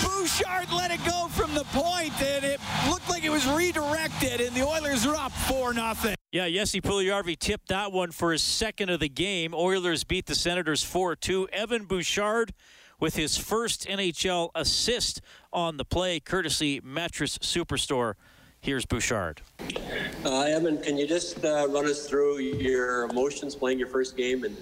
[0.01, 4.55] Bouchard let it go from the point, and it looked like it was redirected, and
[4.55, 6.15] the Oilers are up 4 0.
[6.31, 9.53] Yeah, Jesse Puljujarvi tipped that one for his second of the game.
[9.53, 11.49] Oilers beat the Senators 4 2.
[11.51, 12.53] Evan Bouchard
[12.99, 15.21] with his first NHL assist
[15.51, 18.15] on the play, courtesy Mattress Superstore.
[18.61, 19.41] Here's Bouchard.
[20.25, 24.43] Uh, Evan, can you just uh, run us through your emotions playing your first game
[24.43, 24.57] in,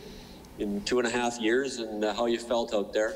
[0.60, 3.16] in two and a half years and uh, how you felt out there?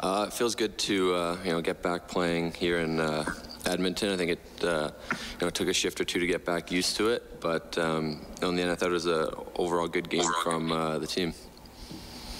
[0.00, 3.24] Uh, it feels good to uh, you know get back playing here in uh,
[3.66, 4.10] Edmonton.
[4.10, 6.96] I think it you know it took a shift or two to get back used
[6.96, 10.24] to it, but um, in the end, I thought it was an overall good game
[10.42, 11.34] from the team.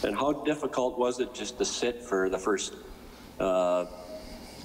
[0.03, 2.75] And how difficult was it just to sit for the first
[3.39, 3.85] uh,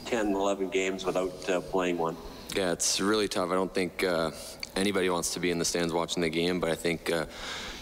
[0.06, 2.16] 10, 11 games without uh, playing one?
[2.56, 3.50] Yeah, it's really tough.
[3.52, 4.32] I don't think uh,
[4.76, 7.26] anybody wants to be in the stands watching the game, but I think uh,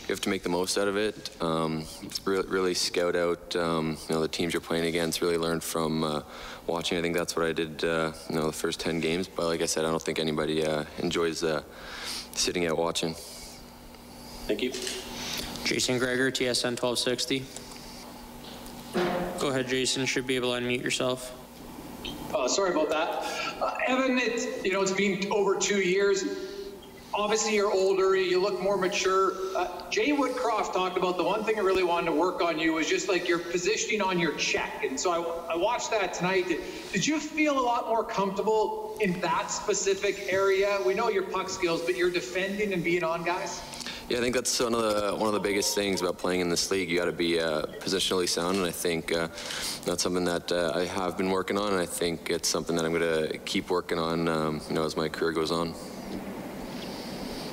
[0.02, 1.30] you have to make the most out of it.
[1.42, 1.86] Um,
[2.26, 5.22] really, really, scout out um, you know the teams you're playing against.
[5.22, 6.22] Really learn from uh,
[6.66, 6.98] watching.
[6.98, 7.84] I think that's what I did.
[7.84, 9.28] Uh, you know the first 10 games.
[9.28, 10.66] But like I said, I don't think anybody
[10.98, 11.44] enjoys
[12.32, 13.14] sitting out watching.
[14.48, 14.74] Thank you.
[15.66, 17.46] Jason Gregor, TSN 1260.
[19.40, 20.06] Go ahead, Jason.
[20.06, 21.34] Should be able to unmute yourself.
[22.36, 23.62] Uh, sorry about that.
[23.62, 26.26] Uh, Evan, it's, you know, it's been over two years.
[27.14, 29.34] Obviously, you're older, you look more mature.
[29.56, 32.74] Uh, Jay Woodcroft talked about the one thing I really wanted to work on you
[32.74, 34.84] was just like your positioning on your check.
[34.84, 36.48] And so I, I watched that tonight.
[36.48, 36.62] Did,
[36.92, 40.80] did you feel a lot more comfortable in that specific area?
[40.86, 43.62] We know your puck skills, but you're defending and being on guys?
[44.10, 46.50] Yeah, I think that's one of the one of the biggest things about playing in
[46.50, 46.90] this league.
[46.90, 49.30] You got to be uh, positionally sound, and I think uh,
[49.86, 52.84] that's something that uh, I have been working on, and I think it's something that
[52.84, 55.74] I'm going to keep working on, um, you know, as my career goes on.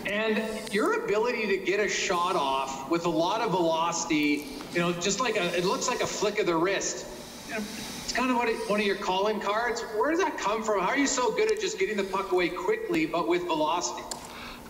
[0.06, 0.42] And
[0.72, 5.20] your ability to get a shot off with a lot of velocity, you know, just
[5.20, 7.06] like a, it looks like a flick of the wrist.
[7.48, 9.82] It's kind of one of your calling cards.
[9.82, 10.80] Where does that come from?
[10.80, 14.02] How are you so good at just getting the puck away quickly, but with velocity?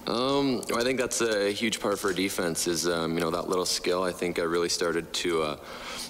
[0.06, 3.66] Um, I think that's a huge part for defense is, um, you know, that little
[3.66, 4.02] skill.
[4.02, 5.56] I think I really started to uh,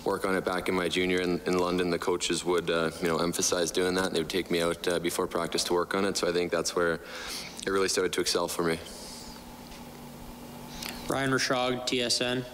[0.04, 1.90] work on it back in my junior in, in London.
[1.90, 4.12] The coaches would, uh, you know, emphasize doing that.
[4.12, 6.16] They would take me out uh, before practice to work on it.
[6.16, 8.78] So I think that's where it really started to excel for me.
[11.08, 12.44] Ryan Rishaug, TSN.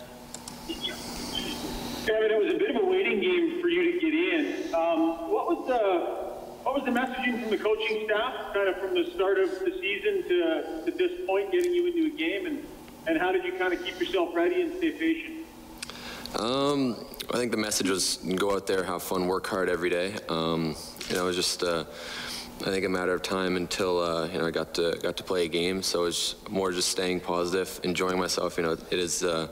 [2.07, 4.74] Kevin, it was a bit of a waiting game for you to get in.
[4.74, 6.26] Um, what was the
[6.67, 9.71] what was the messaging from the coaching staff, kind of from the start of the
[9.81, 12.67] season to, to this point, getting you into a game, and,
[13.07, 15.47] and how did you kind of keep yourself ready and stay patient?
[16.41, 20.17] Um, I think the message was go out there, have fun, work hard every day.
[20.29, 20.75] Um,
[21.09, 21.85] you know, it was just uh,
[22.62, 25.23] I think a matter of time until uh, you know I got to got to
[25.23, 25.85] play a game.
[25.85, 28.59] So it's more just staying positive, enjoying myself.
[28.59, 29.23] You know, it is.
[29.23, 29.47] Uh,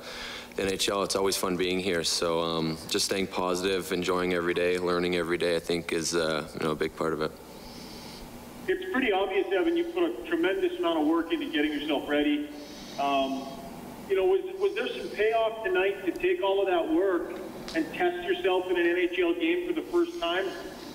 [0.57, 2.05] NHL, it's always fun being here.
[2.05, 6.49] So um, just staying positive, enjoying every day, learning every day, I think is uh,
[6.55, 7.33] you know a big part of it.
[8.69, 9.77] It's pretty obvious, Evan.
[9.77, 12.49] You put a tremendous amount of work into getting yourself ready.
[13.01, 13.47] Um,
[14.09, 17.41] you know, was was there some payoff tonight to take all of that work
[17.75, 20.47] and test yourself in an NHL game for the first time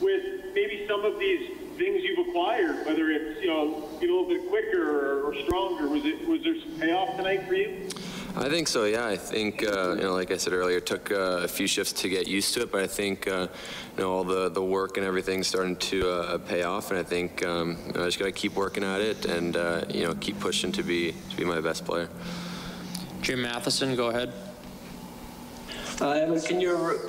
[0.02, 4.28] with maybe some of these things you've acquired, whether it's you know get a little
[4.28, 5.90] bit quicker or, or stronger?
[5.90, 7.90] Was it was there some payoff tonight for you?
[8.36, 8.86] I think so.
[8.86, 11.68] Yeah, I think uh, you know, like I said earlier, it took uh, a few
[11.68, 13.48] shifts to get used to it, but I think uh,
[13.98, 17.04] you know all the the work and everything starting to uh, pay off, and I
[17.04, 20.04] think um, you know, I just got to keep working at it and uh, you
[20.04, 22.08] know keep pushing to be to be my best player.
[23.22, 24.32] Jim Matheson, go ahead.
[26.00, 27.00] Uh, Evan, can you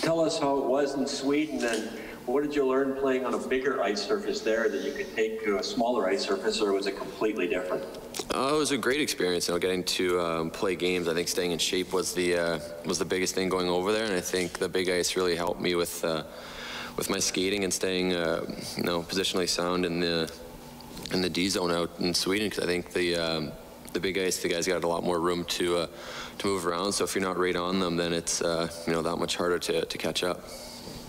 [0.00, 1.90] tell us how it was in Sweden and
[2.26, 5.42] what did you learn playing on a bigger ice surface there that you could take
[5.44, 7.84] to a smaller ice surface, or was it completely different?
[8.34, 11.08] Uh, it was a great experience, you know, getting to um, play games.
[11.08, 14.04] I think staying in shape was the uh, was the biggest thing going over there,
[14.04, 16.22] and I think the big ice really helped me with uh,
[16.96, 18.44] with my skating and staying, uh,
[18.76, 20.32] you know, positionally sound in the
[21.12, 22.48] in the D zone out in Sweden.
[22.48, 23.52] Because I think the um,
[23.92, 25.86] the big ice, the guys got a lot more room to uh,
[26.38, 26.92] to move around.
[26.92, 29.58] So if you're not right on them, then it's uh, you know that much harder
[29.58, 30.40] to to catch up.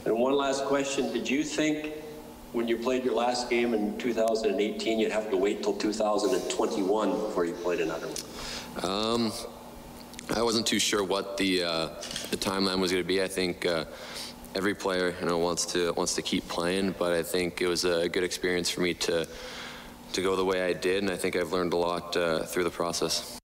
[0.06, 1.94] And one last question: Did you think
[2.52, 7.46] when you played your last game in 2018, you'd have to wait till 2021 before
[7.46, 8.86] you played another one?
[8.86, 9.32] Um,
[10.36, 11.88] I wasn't too sure what the uh,
[12.32, 13.22] the timeline was going to be.
[13.22, 13.86] I think uh,
[14.56, 17.86] every player, you know, wants to wants to keep playing, but I think it was
[17.86, 19.28] a good experience for me to
[20.14, 22.66] to go the way I did, and I think I've learned a lot uh, through
[22.66, 23.40] the process.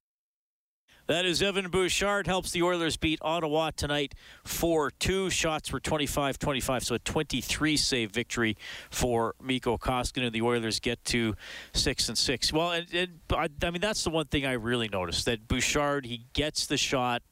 [1.09, 2.27] That is Evan Bouchard.
[2.27, 5.31] Helps the Oilers beat Ottawa tonight 4 2.
[5.31, 8.55] Shots were 25 25, so a 23 save victory
[8.91, 10.25] for Mikko Koskinen.
[10.25, 11.35] And the Oilers get to
[11.73, 12.53] 6 and 6.
[12.53, 16.05] Well, and, and, I, I mean, that's the one thing I really noticed that Bouchard,
[16.05, 17.23] he gets the shot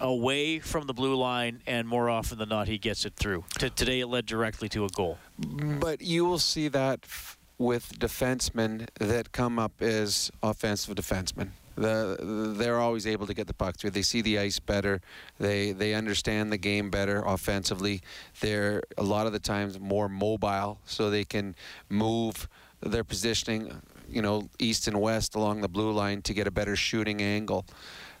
[0.00, 3.42] away from the blue line, and more often than not, he gets it through.
[3.58, 5.18] T- today, it led directly to a goal.
[5.36, 11.48] But you will see that f- with defensemen that come up as offensive defensemen.
[11.76, 13.90] The, they're always able to get the puck through.
[13.90, 15.00] They see the ice better.
[15.38, 18.02] They they understand the game better offensively.
[18.40, 21.54] They're a lot of the times more mobile, so they can
[21.88, 22.48] move
[22.80, 26.76] their positioning, you know, east and west along the blue line to get a better
[26.76, 27.64] shooting angle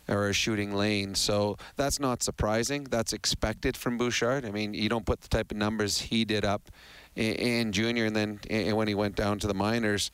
[0.08, 1.14] or a shooting lane.
[1.14, 2.84] So that's not surprising.
[2.84, 4.44] That's expected from Bouchard.
[4.44, 6.70] I mean, you don't put the type of numbers he did up
[7.16, 10.10] in, in junior and then in, when he went down to the minors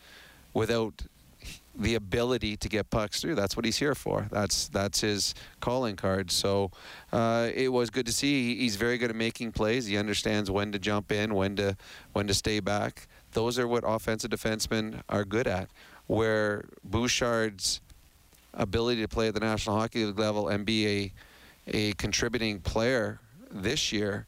[0.52, 1.02] without
[1.74, 3.34] the ability to get pucks through.
[3.34, 4.26] That's what he's here for.
[4.30, 6.30] That's that's his calling card.
[6.30, 6.70] So
[7.12, 8.56] uh, it was good to see.
[8.56, 9.86] He's very good at making plays.
[9.86, 11.76] He understands when to jump in, when to
[12.12, 13.06] when to stay back.
[13.32, 15.68] Those are what offensive defensemen are good at.
[16.06, 17.80] Where Bouchard's
[18.54, 21.12] ability to play at the National Hockey League level and be a
[21.68, 24.26] a contributing player this year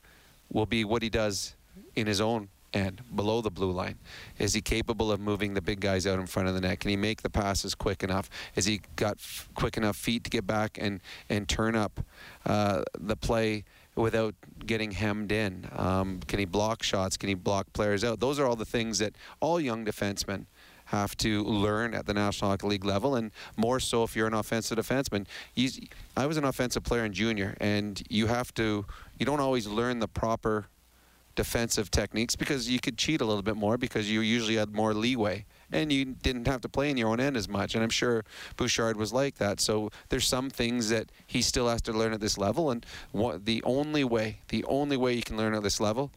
[0.52, 1.54] will be what he does
[1.96, 3.98] in his own end below the blue line?
[4.38, 6.80] Is he capable of moving the big guys out in front of the net?
[6.80, 8.30] Can he make the passes quick enough?
[8.56, 9.18] Is he got
[9.54, 12.00] quick enough feet to get back and and turn up
[12.46, 13.64] uh, the play?
[13.94, 17.18] Without getting hemmed in, um, can he block shots?
[17.18, 18.20] Can he block players out?
[18.20, 20.46] Those are all the things that all young defensemen
[20.86, 24.34] have to learn at the National Hockey League level, and more so if you're an
[24.34, 25.26] offensive defenseman.
[26.16, 28.84] I was an offensive player in junior, and you have to.
[29.18, 30.66] You don't always learn the proper
[31.34, 34.94] defensive techniques because you could cheat a little bit more because you usually had more
[34.94, 37.74] leeway and you didn't have to play in your own end as much.
[37.74, 38.24] And I'm sure
[38.56, 39.60] Bouchard was like that.
[39.60, 42.70] So there's some things that he still has to learn at this level.
[42.70, 46.10] And what, the only way, the only way you can learn at this level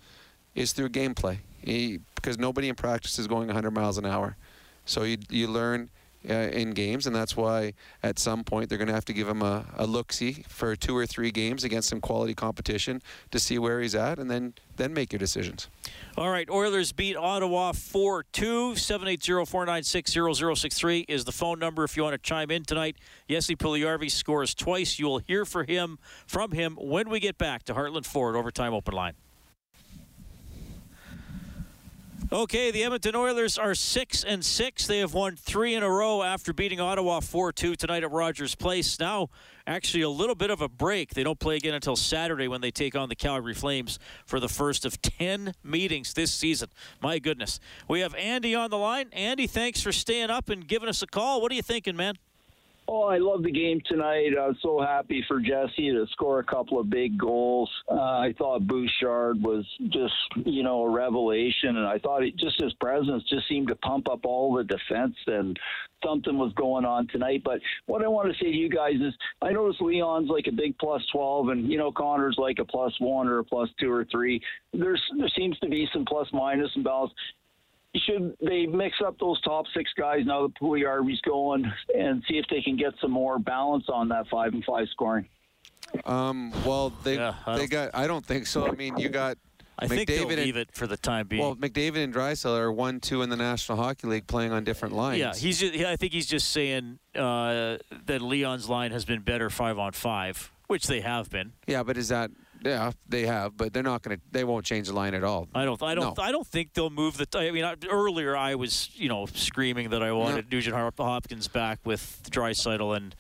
[0.54, 4.38] is through gameplay he, because nobody in practice is going 100 miles an hour.
[4.86, 5.90] So you, you learn
[6.30, 7.74] uh, in games, and that's why
[8.04, 10.76] at some point they're going to have to give him a, a look see for
[10.76, 13.02] two or three games against some quality competition
[13.32, 15.70] to see where he's at, and then then make your decisions.
[16.18, 18.76] All right, Oilers beat Ottawa 4 2.
[18.76, 20.12] 780 496
[20.60, 22.98] 0063 is the phone number if you want to chime in tonight.
[23.30, 25.00] Jesse Puljujarvi scores twice.
[25.00, 25.98] You will hear for him
[26.28, 29.14] from him when we get back to Heartland Ford Overtime Open Line.
[32.32, 34.88] Okay, the Edmonton Oilers are six and six.
[34.88, 39.00] They have won three in a row after beating Ottawa four-two tonight at Rogers Place.
[39.00, 39.30] Now,
[39.68, 41.14] actually, a little bit of a break.
[41.14, 44.50] They don't play again until Saturday when they take on the Calgary Flames for the
[44.50, 46.70] first of ten meetings this season.
[47.00, 49.10] My goodness, we have Andy on the line.
[49.14, 51.42] Andy, thanks for staying up and giving us a call.
[51.42, 52.16] What are you thinking, man?
[52.88, 54.34] Oh, I love the game tonight.
[54.40, 57.70] I was so happy for Jesse to score a couple of big goals.
[57.90, 60.14] Uh, I thought Bouchard was just,
[60.46, 64.08] you know, a revelation, and I thought he, just his presence just seemed to pump
[64.08, 65.58] up all the defense, and
[66.06, 67.42] something was going on tonight.
[67.44, 70.52] But what I want to say to you guys is, I noticed Leon's like a
[70.52, 73.92] big plus twelve, and you know Connor's like a plus one or a plus two
[73.92, 74.40] or three.
[74.74, 77.14] There's there seems to be some plus minus and balance
[78.06, 82.46] should they mix up those top six guys now that Puljujarvi's going and see if
[82.50, 85.28] they can get some more balance on that five and five scoring?
[86.06, 87.92] Um, well, they Yeah, they got.
[87.94, 88.68] I don't think so.
[88.68, 89.38] I mean, you got.
[89.78, 91.42] I think they'll and- leave it for the time being.
[91.42, 94.96] Well, McDavid and Draisaitl are one, two in the National Hockey League, playing on different
[94.96, 95.20] lines.
[95.20, 95.60] Yeah, he's.
[95.60, 99.78] Just, yeah, I think he's just saying uh, that Leon's line has been better five
[99.78, 101.54] on five, which they have been.
[101.68, 102.32] Yeah, but is that?
[102.66, 104.24] Yeah, they have, but they're not going to.
[104.32, 105.48] They won't change the line at all.
[105.54, 105.82] I don't.
[105.84, 106.18] I don't.
[106.18, 106.24] No.
[106.24, 107.28] I don't think they'll move the.
[107.38, 111.48] I mean, I, earlier I was, you know, screaming that I wanted Nugent Hop- Hopkins
[111.48, 113.16] back with Draisaitl and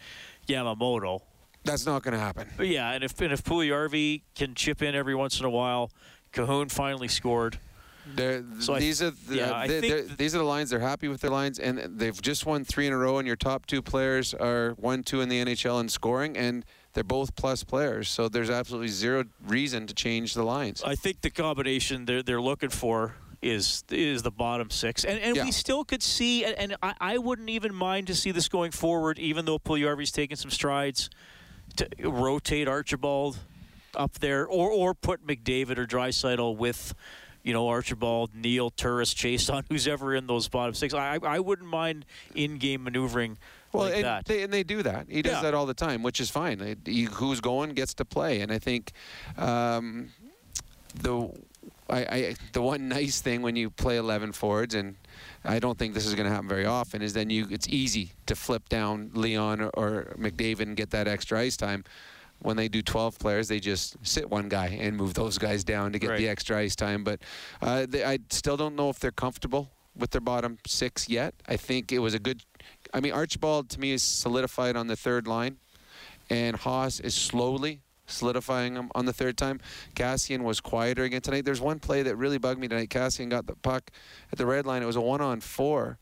[0.49, 1.21] Yamamoto.
[1.63, 2.47] That's not going to happen.
[2.57, 5.91] But yeah, and if and if Puljujarvi can chip in every once in a while,
[6.33, 7.59] Kahun finally scored.
[8.15, 10.69] They're, So I- these are the, yeah, I they- they're- these are the lines.
[10.71, 13.17] They're happy with their lines, and they've just won three in a row.
[13.17, 16.63] And your top two players are one, two in the NHL in scoring, and
[16.95, 18.09] they're both plus players.
[18.09, 20.81] So there's absolutely zero reason to change the lines.
[20.83, 25.37] I think the combination they're they're looking for is is the bottom six, and and
[25.45, 28.71] we still could see, and, and I, I wouldn't even mind to see this going
[28.71, 31.09] forward, even though Puljujarvi's taking some strides
[31.75, 33.37] to rotate Archibald
[33.93, 36.95] up there, or or put McDavid or Draisaitl with.
[37.43, 40.95] You know, Archibald, Neal, Turris, Chase on who's ever in those bottom six.
[40.95, 43.37] I I wouldn't mind in-game maneuvering
[43.75, 45.07] Well, like and they and they do that.
[45.09, 45.41] He does Yeah.
[45.43, 46.77] that all the time, which is fine.
[46.85, 48.91] He- who's going gets to play, and I think
[49.37, 50.09] um,
[50.95, 51.29] the
[51.89, 54.95] I, I the one nice thing when you play 11 forwards, and
[55.43, 58.11] I don't think this is going to happen very often, is then you it's easy
[58.25, 61.83] to flip down Leon or, or McDavid and get that extra ice time.
[62.39, 65.93] When they do 12 players, they just sit one guy and move those guys down
[65.93, 67.03] to get the extra ice time.
[67.03, 67.21] But
[67.61, 71.33] uh, they, I still don't know if they're comfortable with their bottom six yet.
[71.47, 72.43] I think it was a good.
[72.95, 75.57] I mean, Archibald to me is solidified on the third line,
[76.29, 79.59] and Haas is slowly solidifying him on the third time.
[79.95, 81.43] Kassian was quieter again tonight.
[81.43, 82.89] There's one play that really bugged me tonight.
[82.89, 83.91] Kassian got the puck
[84.31, 84.81] at the red line.
[84.81, 85.97] It was a one-on-four,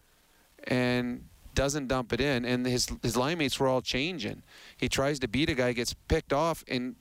[0.67, 1.25] and
[1.55, 4.43] doesn't dump it in, and his his line mates were all changing.
[4.77, 6.95] He tries to beat a guy, gets picked off, and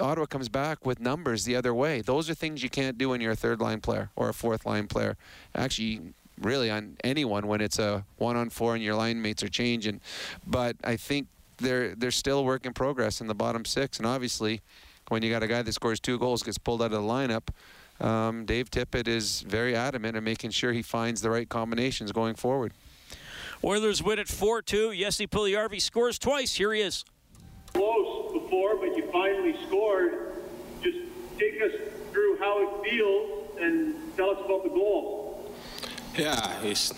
[0.00, 2.02] Ottawa comes back with numbers the other way.
[2.02, 4.64] Those are things you can't do when you're a third line player or a fourth
[4.64, 5.16] line player.
[5.54, 9.48] Actually, really on anyone when it's a one on four and your line mates are
[9.48, 10.00] changing.
[10.46, 11.28] But I think
[11.58, 14.60] they're they're still a work in progress in the bottom six, and obviously,
[15.08, 17.48] when you got a guy that scores two goals gets pulled out of the lineup.
[18.00, 22.36] Um, Dave Tippett is very adamant in making sure he finds the right combinations going
[22.36, 22.72] forward.
[23.64, 24.94] Oilers win at 4 2.
[24.94, 26.54] Jesse Puljujarvi scores twice.
[26.54, 27.04] Here he is.
[27.72, 30.36] Close before, but you finally scored.
[30.82, 30.98] Just
[31.38, 31.72] take us
[32.12, 35.27] through how it feels and tell us about the goal.
[36.18, 36.92] Yeah, it's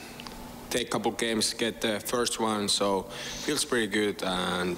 [0.70, 3.02] take a couple games, get the first one, so
[3.44, 4.22] feels pretty good.
[4.22, 4.76] And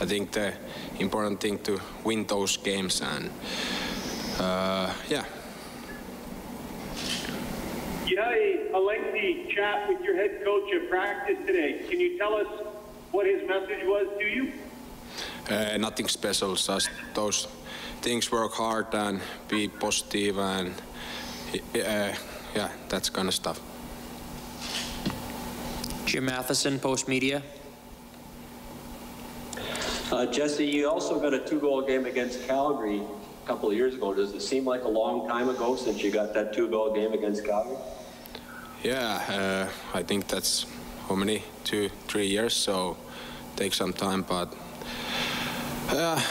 [0.00, 0.52] I think the
[0.98, 3.00] important thing to win those games.
[3.00, 3.30] And
[4.40, 5.24] uh, yeah,
[8.06, 11.84] You had a, a lengthy chat with your head coach at practice today.
[11.88, 12.46] Can you tell us
[13.12, 14.52] what his message was to you?
[15.50, 16.54] uh, nothing special.
[16.56, 17.46] Just those
[18.00, 20.74] things work hard and be positive and
[21.74, 22.12] uh,
[22.54, 23.60] yeah, that's kind of stuff.
[26.06, 27.42] Jim Matheson, Post Media.
[30.10, 34.14] Uh, Jesse, you also got a two-goal game against Calgary a couple of years ago.
[34.14, 37.44] Does it seem like a long time ago since you got that two-goal game against
[37.44, 37.76] Calgary?
[38.82, 40.64] Yeah, uh, I think that's
[41.08, 41.42] how many?
[41.64, 42.54] Two, three years.
[42.54, 42.96] So
[43.56, 44.54] take some time, but
[45.90, 46.22] uh,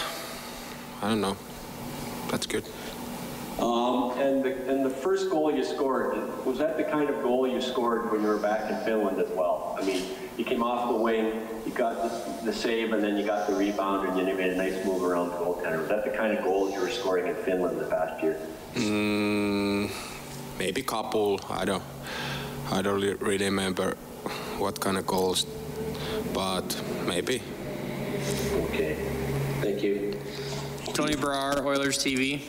[1.02, 1.38] I don't know.
[2.32, 2.66] That's good.
[3.60, 7.48] Um, and the and the first goal you scored was that the kind of goal
[7.48, 9.76] you scored when you were back in Finland as well?
[9.80, 10.04] I mean,
[10.38, 13.56] you came off the wing, you got the, the save, and then you got the
[13.56, 15.80] rebound, and then you made a nice move around the goaltender.
[15.80, 18.40] Was that the kind of goals you were scoring in Finland the past year?
[18.76, 19.92] Mm,
[20.60, 21.40] maybe couple.
[21.50, 21.84] I don't.
[22.70, 23.96] I don't really remember
[24.60, 25.48] what kind of goals,
[26.32, 27.42] but maybe.
[28.66, 28.98] Okay.
[29.62, 30.20] Thank you.
[30.94, 32.42] Tony Brar, Oilers TV.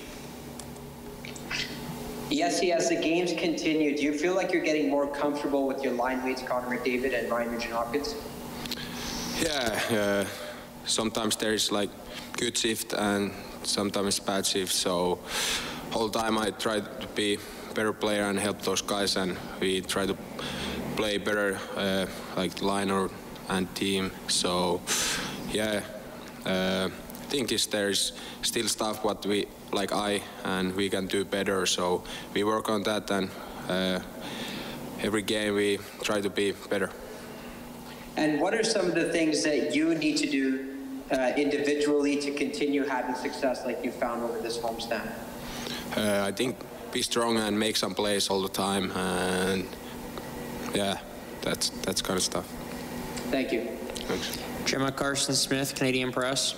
[2.30, 5.94] Yes, as the games continue, do you feel like you're getting more comfortable with your
[5.94, 8.14] line mates, Connor McDavid and Ryan Nugent Hopkins?
[9.40, 10.24] Yeah, uh,
[10.84, 11.88] sometimes there is like
[12.36, 14.72] good shift and sometimes bad shift.
[14.72, 15.20] So
[15.90, 17.38] whole time I try to be
[17.74, 20.16] better player and help those guys, and we try to
[20.96, 22.06] play better uh,
[22.36, 23.08] like liner
[23.48, 24.10] and team.
[24.26, 24.82] So
[25.50, 25.82] yeah,
[26.44, 28.12] uh, I think is there's
[28.42, 31.66] still stuff what we like I and we can do better.
[31.66, 32.04] So
[32.34, 33.30] we work on that and
[33.68, 34.00] uh,
[35.00, 36.90] every game we try to be better.
[38.16, 40.76] And what are some of the things that you need to do
[41.10, 45.08] uh, individually to continue having success like you found over this homestand?
[45.96, 46.56] Uh, I think
[46.92, 49.66] be strong and make some plays all the time, and
[50.74, 50.98] yeah,
[51.42, 52.46] that's that's kind of stuff.
[53.30, 53.62] Thank you.
[54.06, 54.38] Thanks.
[54.64, 56.54] Gemma Karstens-Smith, Canadian Press.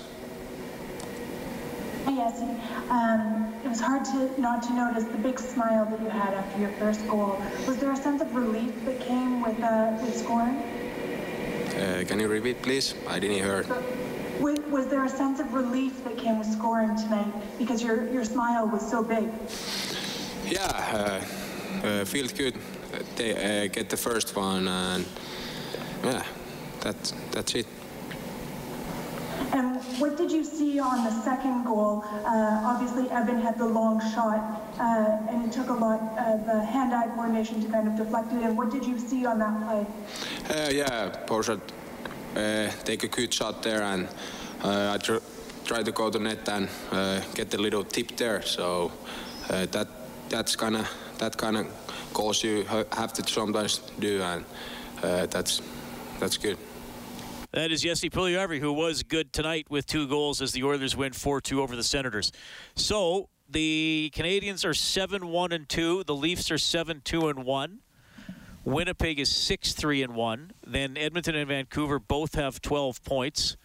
[2.06, 2.44] Hi, Jesse.
[2.88, 6.60] Um, it was hard to not to notice the big smile that you had after
[6.60, 7.40] your first goal.
[7.66, 10.56] Was there a sense of relief that came with uh, with scoring?
[11.76, 12.94] Uh, can you repeat, please?
[13.08, 13.64] I didn't hear.
[14.40, 18.24] Was, was there a sense of relief that came with scoring tonight because your your
[18.24, 19.28] smile was so big?
[20.46, 22.54] Yeah, uh, uh, feels good.
[23.16, 25.04] They uh, get the first one, and
[26.02, 26.24] yeah,
[26.80, 27.66] that's that's it.
[29.52, 32.04] And what did you see on the second goal?
[32.24, 36.60] Uh, obviously, Evan had the long shot, uh, and it took a lot of uh,
[36.60, 38.42] hand-eye coordination to kind of deflect it.
[38.42, 39.86] And what did you see on that play?
[40.48, 41.60] Uh, yeah, Porsche
[42.36, 44.08] uh, take a good shot there, and
[44.62, 45.14] uh, I tr
[45.64, 46.68] try to go to net and
[47.34, 48.42] get a little tip there.
[48.42, 48.90] So
[49.48, 49.88] that
[50.28, 50.88] that's kind of
[51.18, 51.66] that kind of
[52.12, 54.44] goals you have to sometimes do, and
[55.30, 55.60] that's
[56.18, 56.58] that's good.
[57.52, 61.10] That is Jesse Puljujarvi, who was good tonight with two goals as the Oilers win
[61.10, 62.30] 4-2 over the Senators.
[62.76, 66.04] So the Canadiens are 7-1 and 2.
[66.04, 67.78] The Leafs are 7-2 and 1.
[68.64, 70.52] Winnipeg is 6-3 and 1.
[70.64, 73.56] Then Edmonton and Vancouver both have 12 points.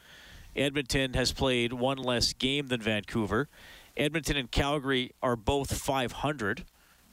[0.56, 3.50] Edmonton has played one less game than Vancouver.
[3.96, 6.66] Edmonton and Calgary are both 500.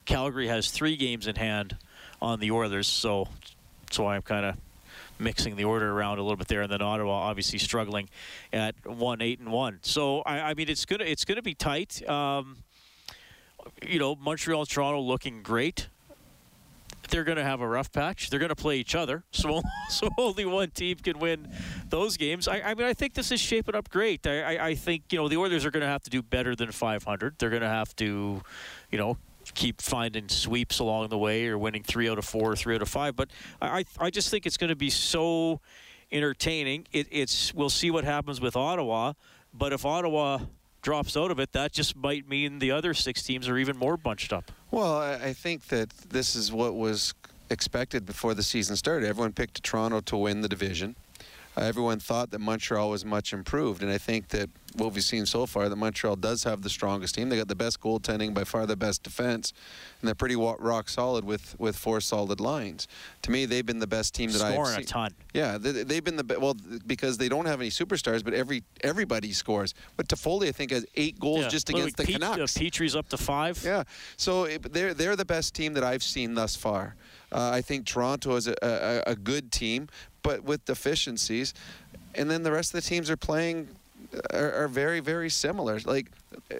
[0.07, 1.77] Calgary has three games in hand
[2.23, 3.29] on the Oilers, so
[3.83, 4.57] that's why I'm kind of
[5.23, 8.09] mixing the order around a little bit there, and then Ottawa obviously struggling
[8.53, 9.79] at one eight and one.
[9.83, 12.07] So I, I mean, it's gonna it's gonna be tight.
[12.09, 12.59] Um,
[13.87, 15.89] you know, Montreal Toronto looking great.
[17.11, 18.31] They're going to have a rough patch.
[18.31, 21.49] They're going to play each other, so so only one team can win
[21.91, 22.49] those games.
[22.49, 24.27] I, I mean, I think this is shaping up great.
[24.27, 26.55] I, I, I think you know the Oilers are going to have to do better
[26.57, 27.39] than 500.
[27.39, 28.43] They're going to have to,
[28.91, 29.19] you know,
[29.55, 32.83] keep finding sweeps along the way or winning three out of four, or three out
[32.83, 33.17] of five.
[33.17, 33.31] But
[33.61, 35.61] I, I just think it's going to be so
[36.11, 36.87] entertaining.
[36.93, 39.15] It, it's we'll see what happens with Ottawa,
[39.53, 40.41] but if Ottawa
[40.83, 43.97] drops out of it, that just might mean the other six teams are even more
[43.97, 44.51] bunched up.
[44.71, 47.15] Well, I think that this is what was
[47.51, 49.09] expected before the season started.
[49.09, 50.97] Everyone picked Toronto to win the division.
[51.57, 55.27] Uh, everyone thought that Montreal was much improved, and I think that what we've seen
[55.27, 57.29] so far, that Montreal does have the strongest team.
[57.29, 59.53] They got the best goaltending, by far the best defense,
[60.01, 62.89] and they're pretty rock solid with with four solid lines.
[63.23, 64.65] To me, they've been the best team that I've seen.
[64.65, 65.15] Scoring a ton.
[65.35, 66.57] Yeah, they, they've been the be- well
[66.87, 69.75] because they don't have any superstars, but every everybody scores.
[69.97, 72.57] But Toffoli, I think, has eight goals Yeah, just against the Pete- Canucks.
[72.57, 73.63] Uh, Petry's up to five.
[73.65, 73.85] Yeah,
[74.17, 76.95] so it, they're they're the best team that I've seen thus far.
[77.31, 79.89] Uh, I think Toronto is a, a, a good team,
[80.23, 81.55] but with deficiencies,
[82.15, 83.69] and then the rest of the teams are playing
[84.33, 85.79] are, are very very similar.
[85.85, 86.11] Like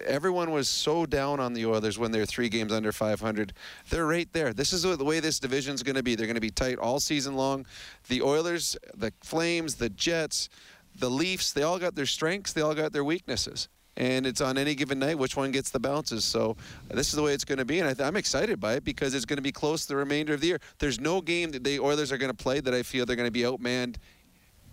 [0.05, 3.53] everyone was so down on the Oilers when they're three games under 500.
[3.89, 4.53] They're right there.
[4.53, 6.15] This is the way this division's going to be.
[6.15, 7.65] They're going to be tight all season long.
[8.07, 10.49] The Oilers, the Flames, the Jets,
[10.97, 12.53] the Leafs, they all got their strengths.
[12.53, 15.79] They all got their weaknesses and it's on any given night which one gets the
[15.79, 16.25] bounces.
[16.25, 16.57] So
[16.89, 19.13] this is the way it's going to be, and I I'm excited by it because
[19.13, 20.59] it's going to be close the remainder of the year.
[20.79, 23.27] There's no game that the Oilers are going to play that I feel they're going
[23.27, 23.97] to be outmanned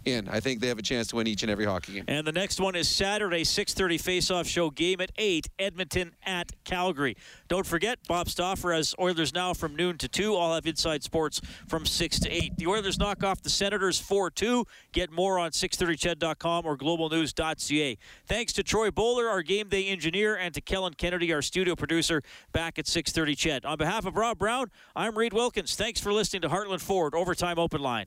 [0.04, 0.28] in.
[0.28, 2.04] I think they have a chance to win each and every hockey game.
[2.08, 7.16] And the next one is Saturday, 6:30 face-off show game at 8, Edmonton at Calgary.
[7.48, 10.36] Don't forget, Bob Stauffer has Oilers now from noon to 2.
[10.36, 12.56] I'll have Inside Sports from 6 to 8.
[12.56, 14.64] The Oilers knock off the Senators 4-2.
[14.92, 17.98] Get more on 630ched.com or globalnews.ca.
[18.26, 22.22] Thanks to Troy Bowler, our game day engineer, and to Kellen Kennedy, our studio producer,
[22.52, 23.68] back at 630 Ched.
[23.68, 25.74] On behalf of Rob Brown, I'm Reid Wilkins.
[25.74, 28.06] Thanks for listening to Heartland Ford Overtime Open Line.